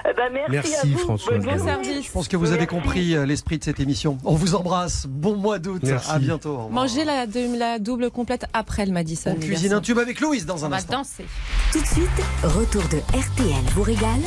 [0.09, 0.99] Eh ben, merci, Merci, à vous.
[0.99, 1.45] Françoise.
[1.45, 2.07] Bon service.
[2.07, 4.19] Je pense que vous avez compris euh, l'esprit de cette émission.
[4.25, 5.07] On vous embrasse.
[5.07, 5.83] Bon mois d'août.
[5.85, 6.11] Merci.
[6.11, 6.69] À bientôt.
[6.69, 9.35] Mangez la, double complète après le Madison.
[9.37, 10.99] On cuisine un tube avec Louise dans On un va instant.
[10.99, 11.27] danser.
[11.73, 12.09] Tout de suite,
[12.43, 14.21] retour de RTL vous régale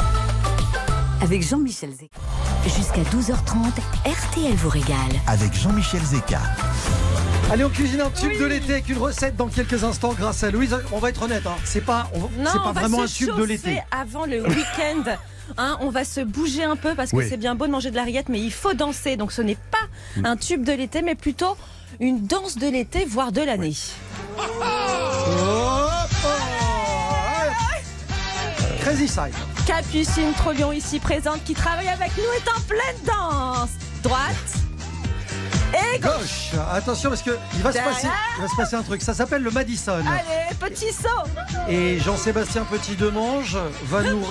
[1.28, 2.10] avec Jean-Michel Zé.
[2.64, 3.74] Jusqu'à 12h30,
[4.06, 4.96] RTL vous régale.
[5.28, 6.40] Avec Jean-Michel Zeka.
[7.52, 10.52] Allez, on cuisine un tube de l'été avec une recette dans quelques instants grâce à
[10.52, 10.74] Louise.
[10.94, 12.98] On va être honnête, hein, c'est pas, on va- Non, c'est pas on va vraiment
[13.00, 13.82] se un tube de l'été.
[13.92, 15.04] avant le week-end.
[15.58, 17.26] Hein, on va se bouger un peu parce que Oui.
[17.30, 19.18] c'est bien beau de manger de la rillette, mais il faut danser.
[19.18, 21.58] Donc ce n'est pas un tube de l'été, mais plutôt
[22.00, 23.76] une danse de l'été, voire de l'année.
[24.40, 25.88] Oh.
[28.82, 29.34] Crazy Side.
[29.68, 33.70] Capucine Trollion ici présente qui travaille avec nous est en pleine danse.
[34.02, 34.32] Droite,
[35.74, 36.10] Et gauche.
[36.12, 36.60] Gauche.
[36.72, 39.02] Attention parce que il va se passer, il va se passer un truc.
[39.02, 39.92] Ça s'appelle le Madison.
[39.98, 41.68] Allez, petit saut.
[41.68, 44.26] Et Jean-Sébastien Petit-Demange va nous,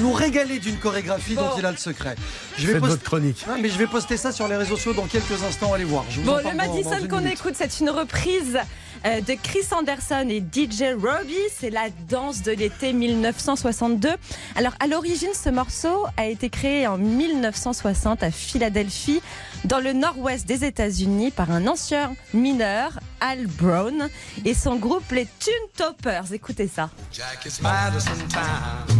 [0.00, 2.16] nous régaler d'une chorégraphie dont il a le secret.
[2.56, 3.44] Je vais Faites poster- votre chronique.
[3.46, 5.74] Ah, mais je vais poster ça sur les réseaux sociaux dans quelques instants.
[5.74, 6.04] Allez voir.
[6.08, 8.58] Je vous Bon, en le Madison qu'on écoute, c'est une reprise
[9.04, 11.34] de Chris Anderson et DJ Robbie.
[11.54, 14.10] C'est la danse de l'été 1962.
[14.56, 19.20] Alors, à l'origine, ce morceau a été créé en 1960 à Philadelphie,
[19.64, 24.08] dans le nord-ouest des États-Unis, par un ancien mineur, Al Brown,
[24.44, 26.32] et son groupe, les Tune Toppers.
[26.32, 26.90] Écoutez ça.
[27.12, 28.98] Jack, it's Madison time.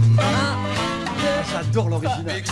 [1.51, 2.43] J'adore l'original.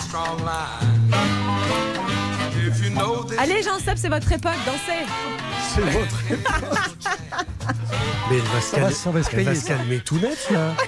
[3.39, 5.07] Allez, Jean-Seb, c'est votre époque, dansez.
[5.75, 6.23] C'est votre.
[8.31, 10.75] Mais elle va se va- calmer, va se elle va se calmer tout net, là.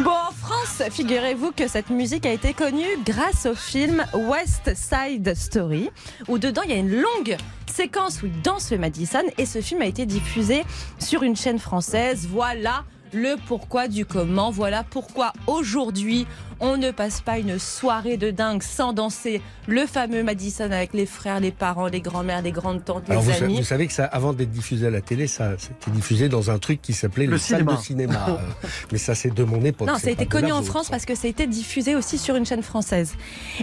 [0.00, 5.34] Bon, en France, figurez-vous que cette musique a été connue grâce au film West Side
[5.34, 5.90] Story,
[6.28, 7.36] où dedans il y a une longue
[7.72, 10.64] séquence où il danse le Madison, et ce film a été diffusé
[10.98, 12.26] sur une chaîne française.
[12.30, 16.26] Voilà le pourquoi du comment, voilà pourquoi aujourd'hui
[16.60, 21.04] on ne passe pas une soirée de dingue sans danser le fameux Madison avec les
[21.04, 23.56] frères, les parents, les grands-mères, les grandes-tantes, les vous, sa- amis.
[23.56, 26.58] vous savez que ça, avant d'être diffusé à la télé, ça c'était diffusé dans un
[26.58, 27.76] truc qui s'appelait Le le, salle cinéma.
[27.76, 28.26] de cinéma.
[28.36, 29.86] Euh, mais ça, c'est de mon époque.
[29.88, 30.62] Non, ça a été connu en.
[30.62, 33.14] France parce que ça a été diffusé aussi sur une chaîne française.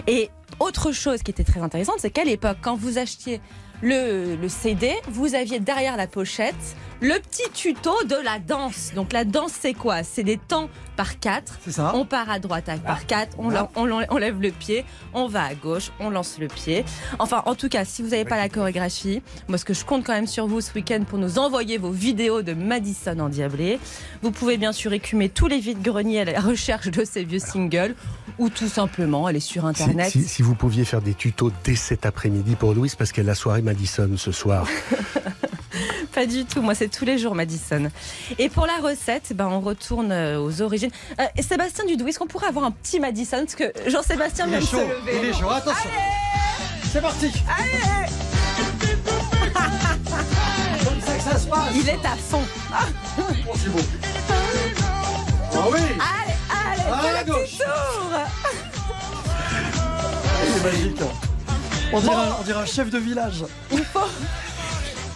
[0.06, 0.30] Et
[0.60, 3.40] autre chose qui était très intéressante, c'est qu'à l'époque, quand vous achetiez
[3.82, 6.54] le, le CD, vous aviez derrière la pochette
[7.00, 8.92] le petit tuto de la danse.
[8.94, 10.02] Donc la danse, c'est quoi?
[10.04, 11.58] C'est des temps par quatre.
[11.62, 11.92] C'est ça.
[11.94, 12.86] On part à droite à- Ah.
[12.86, 16.84] par quatre, on, lève le pied, on va à gauche, on lance le pied.
[17.18, 20.04] Enfin, en tout cas, si vous n'avez pas la chorégraphie, moi, ce que je compte
[20.04, 23.78] quand même sur vous ce week-end pour nous envoyer vos vidéos de Madison endiablé.
[24.22, 27.96] Vous pouvez bien sûr écumer tous les vides-greniers à la recherche de ces vieux singles
[28.38, 30.10] ou tout simplement aller sur Internet.
[30.10, 33.32] si- si vous pouviez faire des tutos dès cet après-midi pour Louise, parce qu'elle a
[33.32, 34.66] la soirée Madison ce soir.
[36.14, 37.90] Pas du tout, moi c'est tous les jours Madison.
[38.38, 40.90] Et pour la recette, ben, on retourne euh, aux origines.
[41.20, 43.38] Euh, Sébastien Dudou, est-ce qu'on pourrait avoir un petit Madison?
[43.44, 44.78] Parce que Jean-Sébastien Il vient est de se chaud.
[44.82, 45.18] lever.
[45.22, 45.50] Il est chaud.
[45.50, 45.90] Attention.
[46.92, 47.30] C'est parti.
[50.84, 51.72] Comme ça que ça se passe.
[51.74, 52.42] Il est à fond.
[53.18, 53.78] Oh, c'est beau.
[55.56, 55.78] Ah oui.
[55.78, 56.23] Allez, allez,
[56.86, 57.58] À le petit gauche.
[57.58, 58.20] tour
[60.54, 61.00] C'est magique.
[61.92, 63.44] On dirait, un, on dirait un chef de village.
[63.72, 64.00] Il faut...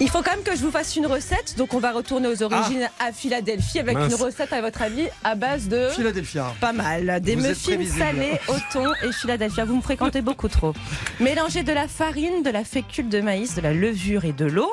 [0.00, 2.44] Il faut quand même que je vous fasse une recette, donc on va retourner aux
[2.44, 4.12] origines à Philadelphie avec Mince.
[4.12, 6.54] une recette à votre avis à base de Philadelphia.
[6.60, 9.64] pas mal, des muffins salés au thon et Philadelphia.
[9.64, 10.72] Vous me fréquentez beaucoup trop.
[11.18, 14.72] Mélangez de la farine, de la fécule de maïs, de la levure et de l'eau.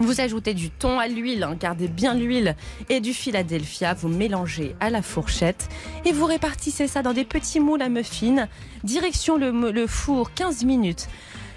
[0.00, 2.54] Vous ajoutez du thon à l'huile, hein, gardez bien l'huile,
[2.88, 3.94] et du Philadelphia.
[3.94, 5.68] Vous mélangez à la fourchette
[6.04, 8.48] et vous répartissez ça dans des petits moules à muffins.
[8.84, 11.08] Direction le, four 15 minutes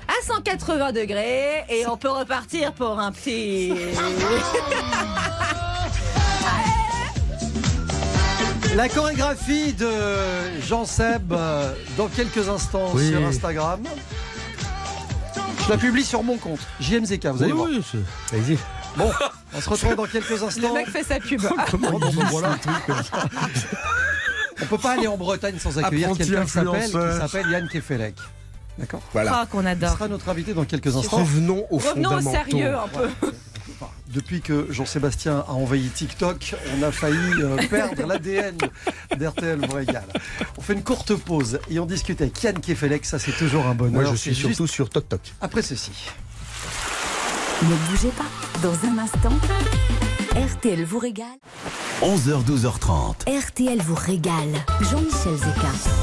[0.07, 3.73] à 180 degrés et on peut repartir pour un petit.
[8.75, 9.89] La chorégraphie de
[10.65, 13.09] Jean Seb euh, dans quelques instants Oui.
[13.09, 13.81] sur Instagram.
[15.65, 17.67] Je la publie sur mon compte, JMZK, vous allez voir.
[17.69, 17.81] oui,
[18.33, 18.57] allez-y.
[18.97, 19.09] Bon,
[19.55, 20.73] on se retrouve dans quelques Le instants.
[20.73, 21.41] mec fait sa pub.
[21.71, 22.57] Comment Oh, dit voilà.
[22.61, 23.25] ce truc comme ça
[24.61, 28.15] On peut pas aller en Bretagne sans accueillir quelqu'un qui s'appelle Yann Kefelec.
[28.77, 29.31] D'accord Voilà.
[29.41, 29.91] Ah, qu'on Il adore.
[29.91, 31.17] sera notre invité dans quelques instants.
[31.17, 33.09] Revenons aux Revenons au sérieux un peu.
[34.07, 38.57] Depuis que Jean-Sébastien a envahi TikTok, on a failli euh, perdre l'ADN
[39.17, 40.07] d'RTL vous régale.
[40.57, 43.75] On fait une courte pause et on discute avec Yann Kefelec, ça c'est toujours un
[43.75, 44.01] bonheur.
[44.01, 45.21] Moi, je suis surtout juste sur Toc Toc.
[45.41, 45.91] après ceci.
[47.63, 48.25] Ne bougez pas.
[48.63, 49.33] Dans un instant,
[50.35, 51.27] RTL vous régale.
[52.01, 53.29] 11h, 12h30.
[53.47, 54.53] RTL vous régale.
[54.81, 56.00] Jean-Michel Zeka.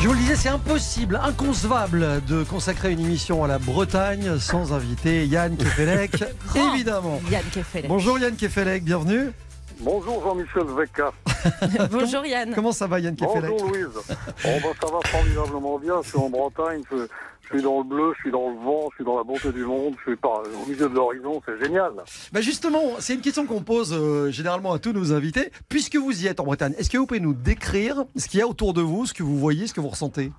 [0.00, 4.72] Je vous le disais, c'est impossible, inconcevable de consacrer une émission à la Bretagne sans
[4.72, 7.20] inviter Yann Kefelec, évidemment.
[7.28, 7.88] Yann Kefelec.
[7.88, 9.32] Bonjour Yann Kefelec, bienvenue.
[9.80, 11.12] Bonjour Jean-Michel Zeka.
[11.90, 12.52] Bonjour Yann.
[12.54, 13.88] Comment ça va Yann Kefelec Bonjour Louise.
[14.44, 16.00] Oh, bah, ça va formidablement bien.
[16.02, 16.96] Je suis en Bretagne, je,
[17.42, 19.50] je suis dans le bleu, je suis dans le vent, je suis dans la bonté
[19.52, 21.92] du monde, je suis par, au milieu de l'horizon, c'est génial.
[22.32, 25.50] Bah justement, c'est une question qu'on pose euh, généralement à tous nos invités.
[25.68, 28.42] Puisque vous y êtes en Bretagne, est-ce que vous pouvez nous décrire ce qu'il y
[28.42, 30.30] a autour de vous, ce que vous voyez, ce que vous ressentez?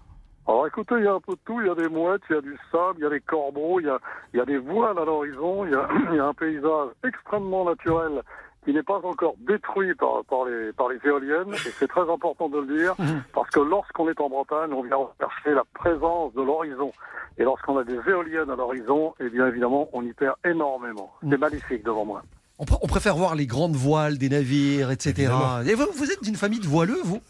[0.47, 1.61] Alors écoutez, il y a un peu de tout.
[1.61, 3.79] Il y a des mouettes, il y a du sable, il y a des corbeaux,
[3.79, 3.99] il y a,
[4.33, 8.23] il y a des voiles à l'horizon, il y a un paysage extrêmement naturel
[8.69, 11.51] qui n'est pas encore détruit par, par, les, par les éoliennes.
[11.53, 12.95] Et c'est très important de le dire,
[13.33, 16.91] parce que lorsqu'on est en Bretagne, on vient chercher la présence de l'horizon.
[17.39, 21.11] Et lorsqu'on a des éoliennes à l'horizon, eh bien évidemment, on y perd énormément.
[21.27, 22.21] C'est magnifique devant moi.
[22.59, 25.33] on, pr- on préfère voir les grandes voiles des navires, etc.
[25.65, 27.21] Et vous, vous êtes d'une famille de voileux, vous?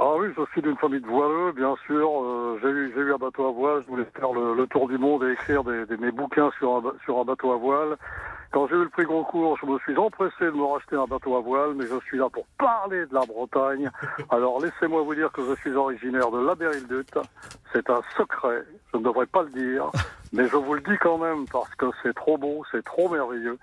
[0.00, 2.08] Ah oui, je suis d'une famille de voileux, bien sûr.
[2.24, 2.68] Euh, j'ai
[3.00, 3.82] eu, un bateau à voile.
[3.86, 6.76] Je voulais faire le, le tour du monde et écrire des, des- mes bouquins sur
[6.78, 7.96] un, sur un bateau à voile.
[8.52, 11.36] Quand j'ai eu le prix Goncourt, je me suis empressé de me racheter un bateau
[11.36, 13.88] à voile, mais je suis là pour parler de la Bretagne.
[14.30, 17.16] Alors laissez-moi vous dire que je suis originaire de la Bérildute.
[17.72, 19.90] C'est un secret, je ne devrais pas le dire,
[20.32, 23.58] mais je vous le dis quand même parce que c'est trop beau, c'est trop merveilleux.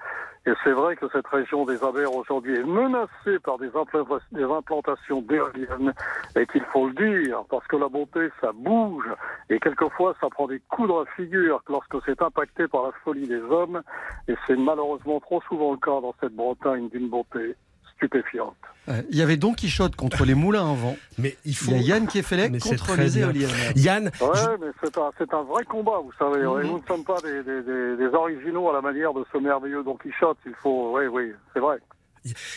[0.46, 4.46] Et c'est vrai que cette région des Abers aujourd'hui est menacée par des, implanta- des
[4.46, 5.93] implantations d'éoliennes.
[6.38, 9.10] Et qu'il faut le dire parce que la beauté ça bouge.
[9.50, 13.28] Et quelquefois ça prend des coups dans la figure lorsque c'est impacté par la folie
[13.28, 13.82] des hommes.
[14.30, 17.58] Et c'est malheureusement trop souvent le cas dans cette Bretagne d'une beauté
[17.98, 18.56] stupéfiante.
[18.90, 20.96] Euh, Il y avait Don Quichotte contre les moulins à vent.
[21.18, 21.72] Mais il faut.
[21.72, 22.24] Il y a Yann c'est
[22.60, 23.50] contre les éoliennes.
[23.76, 26.46] Yann, Ouais, je- mais c'est un, c'est un vrai combat, vous savez.
[26.46, 26.64] ouais.
[26.64, 29.84] Nous ne sommes pas des, des, des, des originaux à la manière de ce merveilleux
[29.84, 30.38] Don Quichotte.
[30.46, 31.78] Il faut, oui, oui, c'est vrai.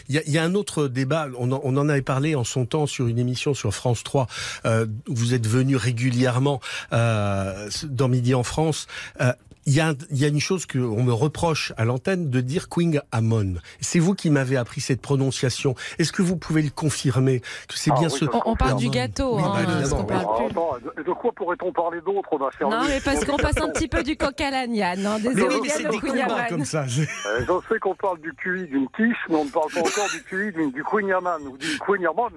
[0.09, 2.35] Il y, a, il y a un autre débat, on en, on en avait parlé
[2.35, 4.27] en son temps sur une émission sur France 3,
[4.65, 6.61] euh, où vous êtes venu régulièrement
[6.93, 8.89] euh, dans Midi en France.
[9.21, 9.33] Euh,
[9.71, 12.69] il y, a, il y a une chose qu'on me reproche à l'antenne de dire
[12.69, 13.55] Queen Amon.
[13.81, 15.77] C'est vous qui m'avez appris cette prononciation.
[16.01, 18.57] Est-ce que vous pouvez le confirmer que c'est Ah bien oui, ce je On, on
[18.57, 18.93] parle du Amon.
[18.95, 22.29] gâteau, Oui, hein, bah, parle Ah, attends, de, quoi pourrait-on parler d'autre,
[22.63, 25.43] Non, mais parce qu'on passe un petit peu du coq à l'âne, hein, des Mais
[25.43, 26.85] oui, mais éoliennes c'est des Queen combats comme ça.
[27.27, 30.09] Euh, Je sais qu'on parle du QI d'une quiche, mais on ne parle pas encore
[30.13, 32.33] du QI d'une- du Queen Yaman ou d'une Queen Yaman.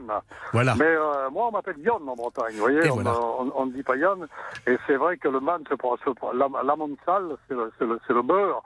[0.51, 0.75] Voilà.
[0.75, 3.15] Mais euh, moi, on m'appelle Yann en Bretagne, vous voyez, Et on voilà.
[3.39, 4.27] on- on ne dit pas Yann.
[4.67, 6.75] Et c'est vrai que le man, c'est pour, c'est pour- la, la
[7.47, 8.63] c'est le, c'est le, c'est le beurre.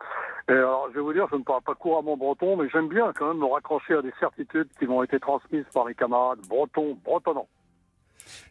[0.49, 3.11] Et alors, je vais vous dire, je ne parle pas couramment breton, mais j'aime bien
[3.13, 6.97] quand même me raccrocher à des certitudes qui m'ont été transmises par mes camarades bretons,
[7.03, 7.47] bretonnants.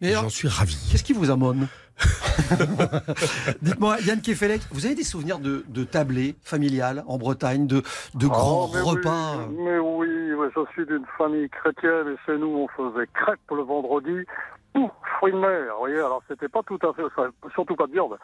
[0.00, 0.76] Et alors, J'en suis ravi.
[0.90, 1.68] Qu'est-ce qui vous amone?
[3.62, 7.82] Dites-moi, Yann Kefelec, vous avez des souvenirs de, de tablées familiales en Bretagne, de,
[8.14, 12.38] de grands Oh, mais repas Oui, mais oui, je suis d'une famille chrétienne et chez
[12.38, 14.26] nous, on faisait crêpes le vendredi
[14.74, 15.72] ou fruits de mer.
[15.74, 17.02] Vous voyez, alors c'était pas tout à fait,
[17.54, 18.18] surtout pas de viande.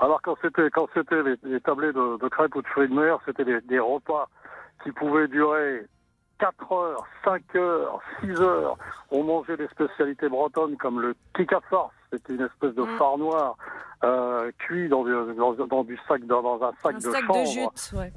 [0.00, 2.94] Alors quand c'était quand c'était les, les tablés de, de crêpes ou de fruits de
[2.94, 4.28] mer, c'était des, des repas
[4.82, 5.86] qui pouvaient durer
[6.38, 8.76] 4 heures, 5 heures, 6 heures.
[9.10, 11.92] On mangeait des spécialités bretonnes comme le kika farce.
[12.12, 12.96] C'était une espèce de Mm.
[12.98, 13.56] phare noir
[14.04, 17.24] euh, cuit dans, du- dans, dans du sac, dans, dans un sac Un de sac
[17.26, 17.40] chanvre.
[17.40, 18.12] de jute, ouais.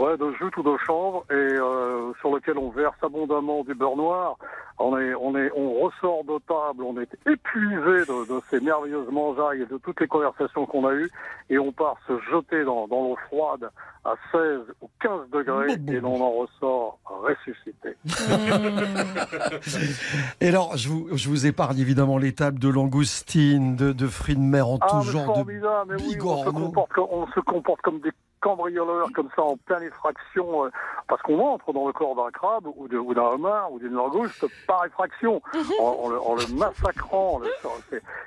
[0.00, 3.96] Ouais, de jute ou de chanvre et euh, sur lequel on verse abondamment du beurre
[3.96, 4.36] noir.
[4.80, 9.08] On est, on est, on ressort de table, on est épuisé de, de ces merveilleuses
[9.12, 11.08] mangeailles et de toutes les conversations qu'on a eues
[11.48, 13.70] et on part se jeter dans, dans l'eau froide
[14.04, 17.94] à 16 ou 15 degrés et l'on en ressort ressuscité.
[20.40, 24.34] Et alors, je vous, je vous épargne évidemment les tables de langoustine, de, de fruits
[24.34, 27.26] de mer en Ah, tout mais genre de formidable, mais oui, on se, comporte, on
[27.28, 28.10] se comporte comme des
[28.44, 30.70] cambrioleurs, comme ça, en pleine effraction, euh,
[31.08, 34.84] parce qu'on entre dans le corps d'un crabe, ou d'un homard, ou d'une langouste, par
[34.84, 35.40] effraction,
[35.80, 37.38] en, en le, en le massacrant.
[37.40, 37.48] le-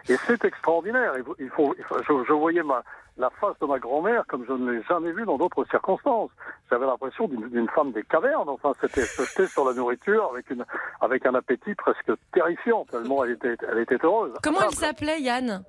[0.10, 1.14] et c'est extraordinaire.
[1.40, 2.82] Il faut, il faut- je, je voyais ma,
[3.18, 6.32] la face de ma grand-mère comme je ne l'ai jamais vue dans d'autres circonstances.
[6.70, 8.50] J'avais l'impression d'une femme des cavernes.
[8.50, 10.66] Enfin, c'était se jeter sur la nourriture avec, une,
[11.02, 14.34] avec un appétit presque terrifiant, tellement elle était, elle était heureuse.
[14.44, 15.64] Comment elle s'appelait, Yann?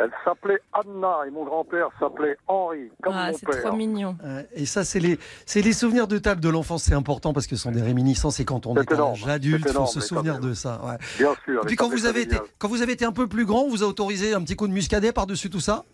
[0.00, 3.64] Elle s'appelait Anna et mon grand-père s'appelait Henri, comme Ah, mon c'est père.
[3.64, 4.16] trop mignon.
[4.54, 7.56] Et ça, c'est les, c'est les souvenirs de table de l'enfance, c'est important parce que
[7.56, 10.38] ce sont des réminiscences et quand on est énorme, l'âge adulte, il faut se souvenir
[10.38, 10.80] de ça.
[10.84, 10.98] ouais.
[11.18, 11.62] Bien sûr.
[11.62, 13.68] Et puis quand vous, avez été, quand vous avez été un peu plus grand, on
[13.68, 15.84] vous a autorisé un petit coup de muscadet par-dessus tout ça?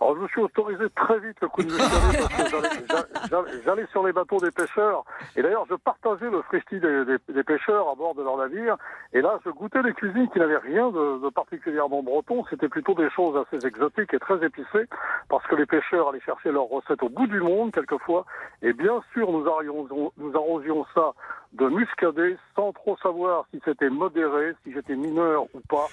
[0.00, 4.04] Alors, je me suis autorisé très vite le coup de j'allais- j'a- j'a- j'allais sur
[4.06, 5.04] les bateaux des pêcheurs.
[5.36, 8.76] Et d'ailleurs, je partageais le frichti des, des- des pêcheurs à bord de leur navire.
[9.14, 12.44] Et là, je goûtais des cuisines qui n'avaient rien de, de particulièrement breton.
[12.50, 14.86] C'était plutôt des choses assez exotiques et très épicées
[15.28, 18.26] parce que les pêcheurs allaient chercher leurs recettes au bout du monde, quelquefois.
[18.62, 21.14] Et bien sûr, nous arrosions, nous arrosions ça
[21.54, 25.86] de muscadet sans trop savoir si c'était modéré, si j'étais mineur ou pas.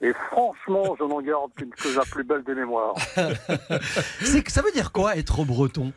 [0.00, 2.94] Et franchement, je n'en garde qu'une- que la plus belle des mémoires.
[4.48, 5.92] Ça veut dire quoi être breton?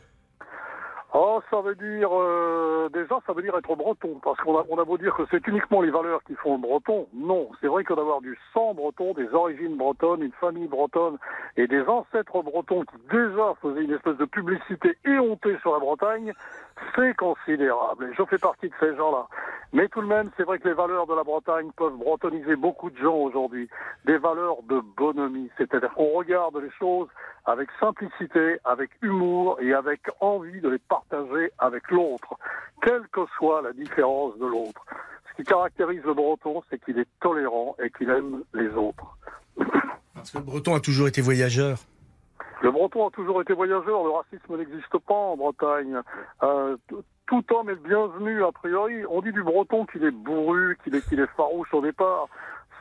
[1.13, 4.77] Oh, ça veut dire euh, déjà, ça veut dire être breton, parce qu'on a, on
[4.77, 7.05] a beau dire que c'est uniquement les valeurs qui font le breton.
[7.13, 11.17] Non, c'est vrai que d'avoir du sang breton, des origines bretonnes, une famille bretonne
[11.57, 16.31] et des ancêtres bretons qui déjà faisaient une espèce de publicité éhontée sur la Bretagne,
[16.95, 18.05] c'est considérable.
[18.09, 19.27] Et je fais partie de ces gens-là.
[19.73, 22.89] Mais tout de même, c'est vrai que les valeurs de la Bretagne peuvent bretoniser beaucoup
[22.89, 23.69] de gens aujourd'hui.
[24.05, 27.09] Des valeurs de bonhomie, c'est-à-dire qu'on regarde les choses
[27.45, 31.00] avec simplicité, avec humour et avec envie de les partager
[31.59, 32.35] avec l'autre,
[32.81, 34.85] quelle que soit la différence de l'autre.
[35.29, 39.17] Ce qui caractérise le breton, c'est qu'il est tolérant et qu'il aime les autres.
[40.13, 41.79] Parce que le breton a toujours été voyageur.
[42.61, 45.99] Le breton a toujours été voyageur, le racisme n'existe pas en Bretagne.
[46.43, 46.77] Euh,
[47.25, 49.03] tout homme est le bienvenu a priori.
[49.09, 52.27] On dit du breton qu'il est bourru, qu'il est, qu'il est farouche au départ.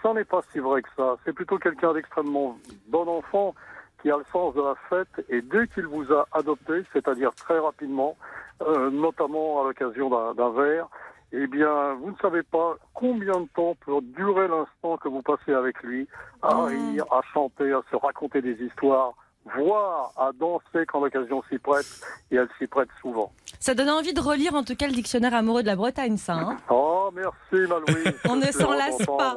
[0.02, 1.16] ça n'est pas si vrai que ça.
[1.24, 2.58] C'est plutôt quelqu'un d'extrêmement
[2.88, 3.54] bon enfant
[4.00, 7.58] qui a le sens de la fête et dès qu'il vous a adopté, c'est-à-dire très
[7.58, 8.16] rapidement,
[8.62, 10.88] euh, notamment à l'occasion d'un d'un verre,
[11.32, 15.52] eh bien, vous ne savez pas combien de temps peut durer l'instant que vous passez
[15.52, 16.08] avec lui,
[16.42, 21.58] à rire, à chanter, à se raconter des histoires, voire à danser quand l'occasion s'y
[21.58, 21.86] prête,
[22.30, 23.32] et elle s'y prête souvent.
[23.62, 26.32] Ça donne envie de relire en tout cas le dictionnaire amoureux de la Bretagne, ça.
[26.32, 26.56] hein.
[26.70, 28.14] Oh, merci, Malouise.
[28.28, 29.34] On ne s'en lasse pas.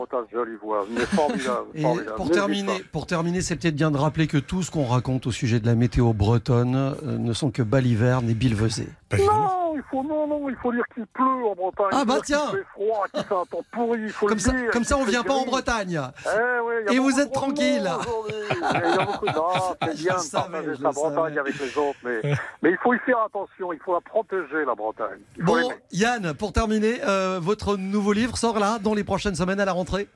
[1.08, 2.14] formidable, formidable.
[2.16, 5.32] pour terminer, pour terminer, c'est peut-être bien de rappeler que tout ce qu'on raconte au
[5.32, 8.88] sujet de la météo bretonne euh, ne sont que balivernes et bilvesées.
[9.10, 9.63] pas.
[9.74, 11.88] Non, il faut, non, non, il faut dire qu'il pleut en Bretagne.
[11.92, 12.48] Ah Il bah tiens.
[12.50, 14.72] qu'il fait froid, qu'il fait un temps pourri, il faut Comme le ça, dire.
[14.72, 15.46] comme ça, on vient pas en.
[15.46, 16.00] Bretagne.
[16.26, 16.30] Eh
[16.82, 17.82] il y a Et vous êtes tranquille.
[17.82, 18.34] aujourd'hui.
[18.74, 19.48] Mais il y a beaucoup de- Non,
[19.82, 21.40] c'est bien de savais, partager sa Bretagne savais.
[21.40, 22.22] avec les autres, mais,
[22.62, 25.20] mais il faut y faire attention, il faut la protéger, la Bretagne.
[25.38, 25.70] Il Bon.
[25.92, 29.74] Yann, pour terminer, euh, votre nouveau livre sort là, dans les prochaines semaines à la
[29.74, 30.08] rentrée?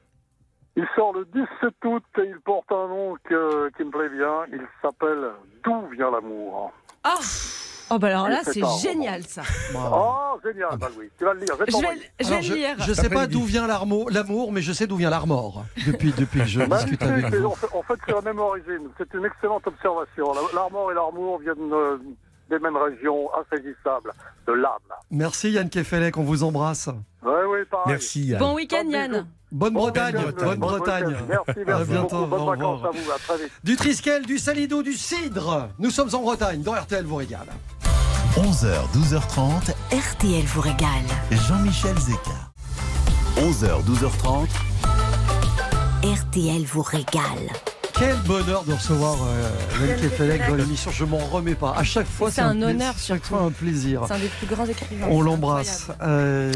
[0.75, 4.45] Il sort le 17 août et il porte un nom que- qui me plaît bien.
[4.51, 5.31] Il s'appelle
[5.63, 6.71] D'où vient l'amour?
[7.03, 7.15] Ah
[7.89, 9.43] Oh bah alors là, C'est génial ça.
[9.75, 11.09] Oh, génial, bah oui.
[11.17, 11.55] Tu vas le lire.
[11.57, 11.63] Je
[12.29, 12.75] vais Je le lire.
[12.79, 16.45] je sais pas d'où vient l'amour, mais je sais d'où vient l'armor depuis, depuis que
[16.45, 17.45] je Bah, discute avec vous.
[17.47, 18.89] en fait, c'est la même origine.
[18.97, 20.33] C'est une excellente observation.
[20.33, 21.97] La- L'armor et l'amour viennent euh,
[22.49, 24.11] des mêmes régions insaisissables
[24.47, 24.71] de l'âme.
[25.11, 26.89] Merci Yann Kefelec, on vous embrasse.
[27.23, 27.85] Oui, oui, pareil.
[27.87, 28.39] Merci Yann.
[28.39, 29.27] Bon week-end Yann.
[29.51, 31.05] Bonne Bon Bretagne, bonne bon Bretagne.
[31.07, 31.25] week-end.
[31.29, 32.29] Merci, À merci bientôt, beaucoup.
[32.29, 33.11] Bonnes au vacances à vous.
[33.11, 33.51] À très vite.
[33.63, 35.69] Du Triskel, du Salido, du Cidre.
[35.79, 37.47] Nous sommes en Bretagne, dans RTL vous régale.
[38.35, 41.07] 11h, 12h30, RTL vous régale.
[41.31, 42.51] Jean-Michel Zeka.
[43.37, 44.47] 11h, 12h30.
[46.03, 47.49] RTL vous régale.
[47.99, 51.73] Quel bonheur de recevoir euh, Yann Kefelec dans l'émission, je m'en remets pas.
[51.75, 54.03] À chaque fois, C'est un pla- honneur, chaque fois un plaisir.
[54.07, 55.07] C'est un des plus grands écrivains.
[55.09, 55.87] On l'embrasse.
[56.03, 56.51] Euh,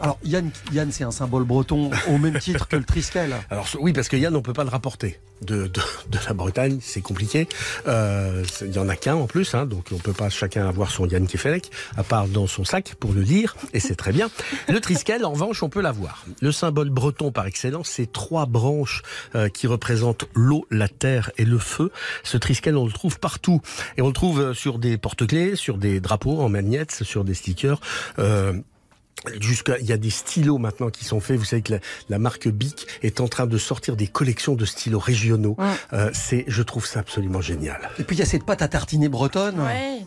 [0.00, 3.34] alors Yann, Yann c'est un symbole breton au même titre que le Triskel.
[3.50, 5.68] Alors oui, parce que Yann, on peut pas le rapporter de, de,
[6.08, 7.46] de la Bretagne, c'est compliqué.
[7.86, 10.90] Euh, Il y en a qu'un en plus, hein, donc on peut pas chacun avoir
[10.90, 14.30] son Yann Kefelec, à part dans son sac pour le lire, et c'est très bien.
[14.70, 16.24] Le Triskel, en revanche, on peut l'avoir.
[16.40, 19.02] Le symbole breton par excellence, c'est trois branches
[19.34, 21.90] euh, qui représentent l'eau, la terre et le feu.
[22.22, 23.60] Ce Triskel, on le trouve partout,
[23.96, 27.34] et on le trouve euh, sur des porte-clés, sur des drapeaux en magnettes, sur des
[27.34, 27.80] stickers.
[28.18, 28.54] Euh,
[29.40, 31.36] Jusqu'à, il y a des stylos maintenant qui sont faits.
[31.38, 31.78] Vous savez que la,
[32.10, 35.56] la marque Bic est en train de sortir des collections de stylos régionaux.
[35.92, 37.90] Euh, c'est, je trouve ça absolument génial.
[37.98, 39.58] Et puis il y a cette pâte à tartiner bretonne.
[39.58, 40.02] Ouais.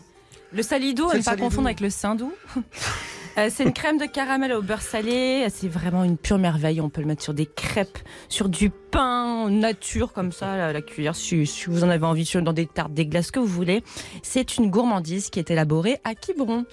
[0.52, 1.44] Le salido, à ne pas salido.
[1.44, 2.32] confondre avec le sindou.
[3.38, 5.46] Euh, c'est une crème de caramel au beurre salé.
[5.50, 6.80] C'est vraiment une pure merveille.
[6.80, 10.82] On peut le mettre sur des crêpes, sur du pain nature comme ça, à la
[10.82, 13.82] cuillère, si, si vous en avez envie, dans des tartes, des glaces que vous voulez.
[14.22, 16.64] C'est une gourmandise qui est élaborée à Quiberon.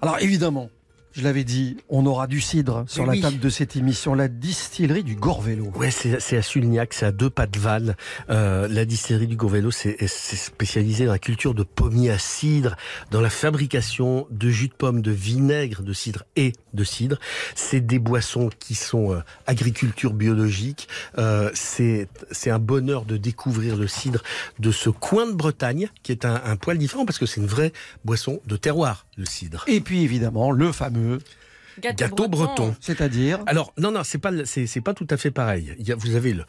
[0.00, 0.68] Alors évidemment,
[1.16, 3.20] je l'avais dit, on aura du cidre sur Mais la oui.
[3.22, 5.72] table de cette émission, la distillerie du Gorvélo.
[5.74, 7.96] Ouais, c'est, c'est à Sulniac, c'est à deux pas de Val.
[8.28, 12.76] Euh, la distillerie du Gourvélo, c'est, c'est spécialisé dans la culture de pommiers à cidre,
[13.10, 17.18] dans la fabrication de jus de pomme, de vinaigre de cidre et de cidre.
[17.54, 20.86] C'est des boissons qui sont euh, agriculture biologique.
[21.16, 24.22] Euh, c'est, c'est un bonheur de découvrir le cidre
[24.58, 27.46] de ce coin de Bretagne, qui est un, un poil différent parce que c'est une
[27.46, 27.72] vraie
[28.04, 29.64] boisson de terroir, le cidre.
[29.66, 31.18] Et puis évidemment, le fameux,
[31.80, 32.74] Gâteau breton.
[32.80, 35.74] c'est-à-dire Alors non non c'est pas c'est pas tout à fait pareil.
[35.78, 36.44] Il y a, vous avez le,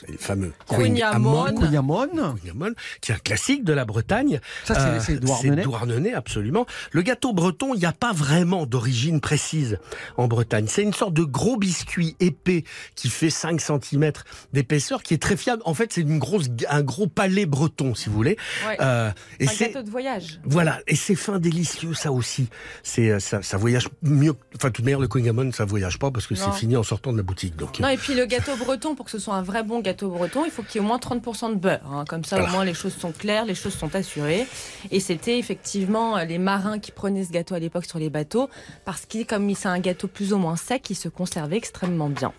[0.00, 1.54] savez, le fameux Kouign-Amann.
[1.54, 4.40] Kouign-Amann, qui est un classique de la Bretagne.
[4.64, 6.14] Ça, c'est- Euh, c'est Douarnenez.
[6.14, 6.66] Absolument.
[6.90, 9.78] Le gâteau breton, il n'y a pas vraiment d'origine précise
[10.16, 10.66] en Bretagne.
[10.68, 12.64] C'est une sorte de gros biscuit épais
[12.94, 14.12] qui fait 5 cm
[14.52, 15.62] d'épaisseur, qui est très fiable.
[15.64, 18.36] En fait, c'est une grosse, un gros palais breton, si vous voulez.
[18.66, 18.76] Ouais.
[18.80, 20.40] Euh, et un c'est gâteau de voyage.
[20.44, 22.48] voilà, et c'est fin délicieux ça aussi.
[22.82, 24.34] C'est euh, ça, ça voyage mieux.
[24.56, 26.52] Enfin, de toute manière, le Kouign-Amann, ça voyage pas parce que c'est Non.
[26.52, 27.56] fini en sortant de la boutique.
[27.56, 29.80] Donc, euh, Non, et puis le gâteau breton, pour que ce soit un vrai bon
[29.82, 31.80] gâteau breton, il faut qu'il y ait au moins 30% de beurre.
[31.92, 32.04] hein.
[32.08, 34.46] Comme ça, au moins, les choses sont claires, les choses sont assurées.
[34.90, 38.48] Et c'était effectivement euh, les marins qui prenaient ce gâteau à l'époque sur les bateaux,
[38.84, 42.32] parce qu'il, comme c'est un gâteau plus ou moins sec, il se conservait extrêmement bien.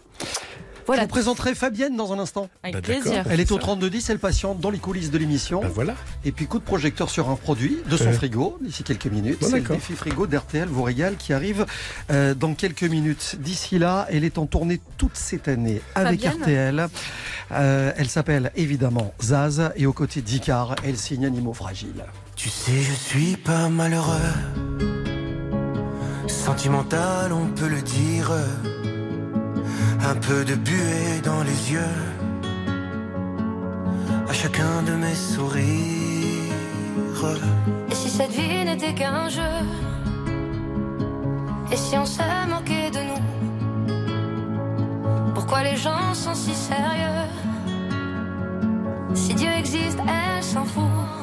[0.91, 2.49] Je vous présenterai Fabienne dans un instant.
[2.63, 3.25] avec Bah, plaisir.
[3.29, 5.61] Elle est au 3210, elle patiente dans les coulisses de l'émission.
[5.61, 5.95] ben voilà.
[6.25, 8.13] Et puis coup de projecteur sur un produit de son Euh.
[8.13, 9.39] frigo d'ici quelques minutes.
[9.41, 9.75] Bon, c'est le d'accord.
[9.77, 11.65] défi frigo d'RTL vous régale qui arrive
[12.11, 13.38] euh, dans quelques minutes.
[13.39, 16.88] D'ici là, elle est en tournée toute cette année avec Fabienne RTL.
[17.51, 22.03] Euh, elle s'appelle évidemment Zaz et aux côtés d'Icar, elle signe Animaux Fragiles.
[22.36, 24.17] Tu sais, je suis pas malheureux.
[26.27, 28.31] Sentimental, on peut le dire.
[30.06, 31.95] Un peu de buée dans les yeux.
[34.28, 36.04] À chacun de mes sourires.
[37.89, 39.54] Et si cette vie n'était qu'un jeu?
[41.72, 43.24] Et si on se moquait de nous?
[45.34, 47.30] Pourquoi les gens sont si sérieux?
[49.14, 51.22] Si Dieu existe, elle s'en fout.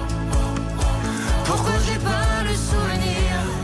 [1.51, 3.60] Pourquoi j'ai pas le souvenir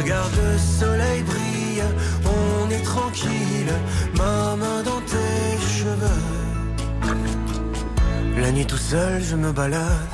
[0.00, 1.82] Regarde le soleil brille,
[2.24, 3.72] on est tranquille,
[4.16, 6.22] ma main dans tes cheveux.
[8.38, 10.12] La nuit tout seul, je me balade,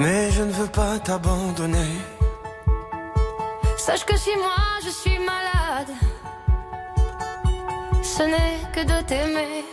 [0.00, 1.92] mais je ne veux pas t'abandonner.
[3.78, 5.92] Sache que si moi je suis malade,
[8.02, 9.64] ce n'est que de t'aimer.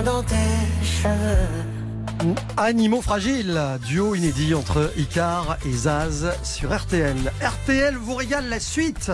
[0.00, 0.34] Ma main dans tes
[0.82, 2.34] cheveux.
[2.56, 7.16] Animaux fragiles, duo inédit entre Icar et Zaz sur RTL.
[7.42, 9.12] RTL vous régale la suite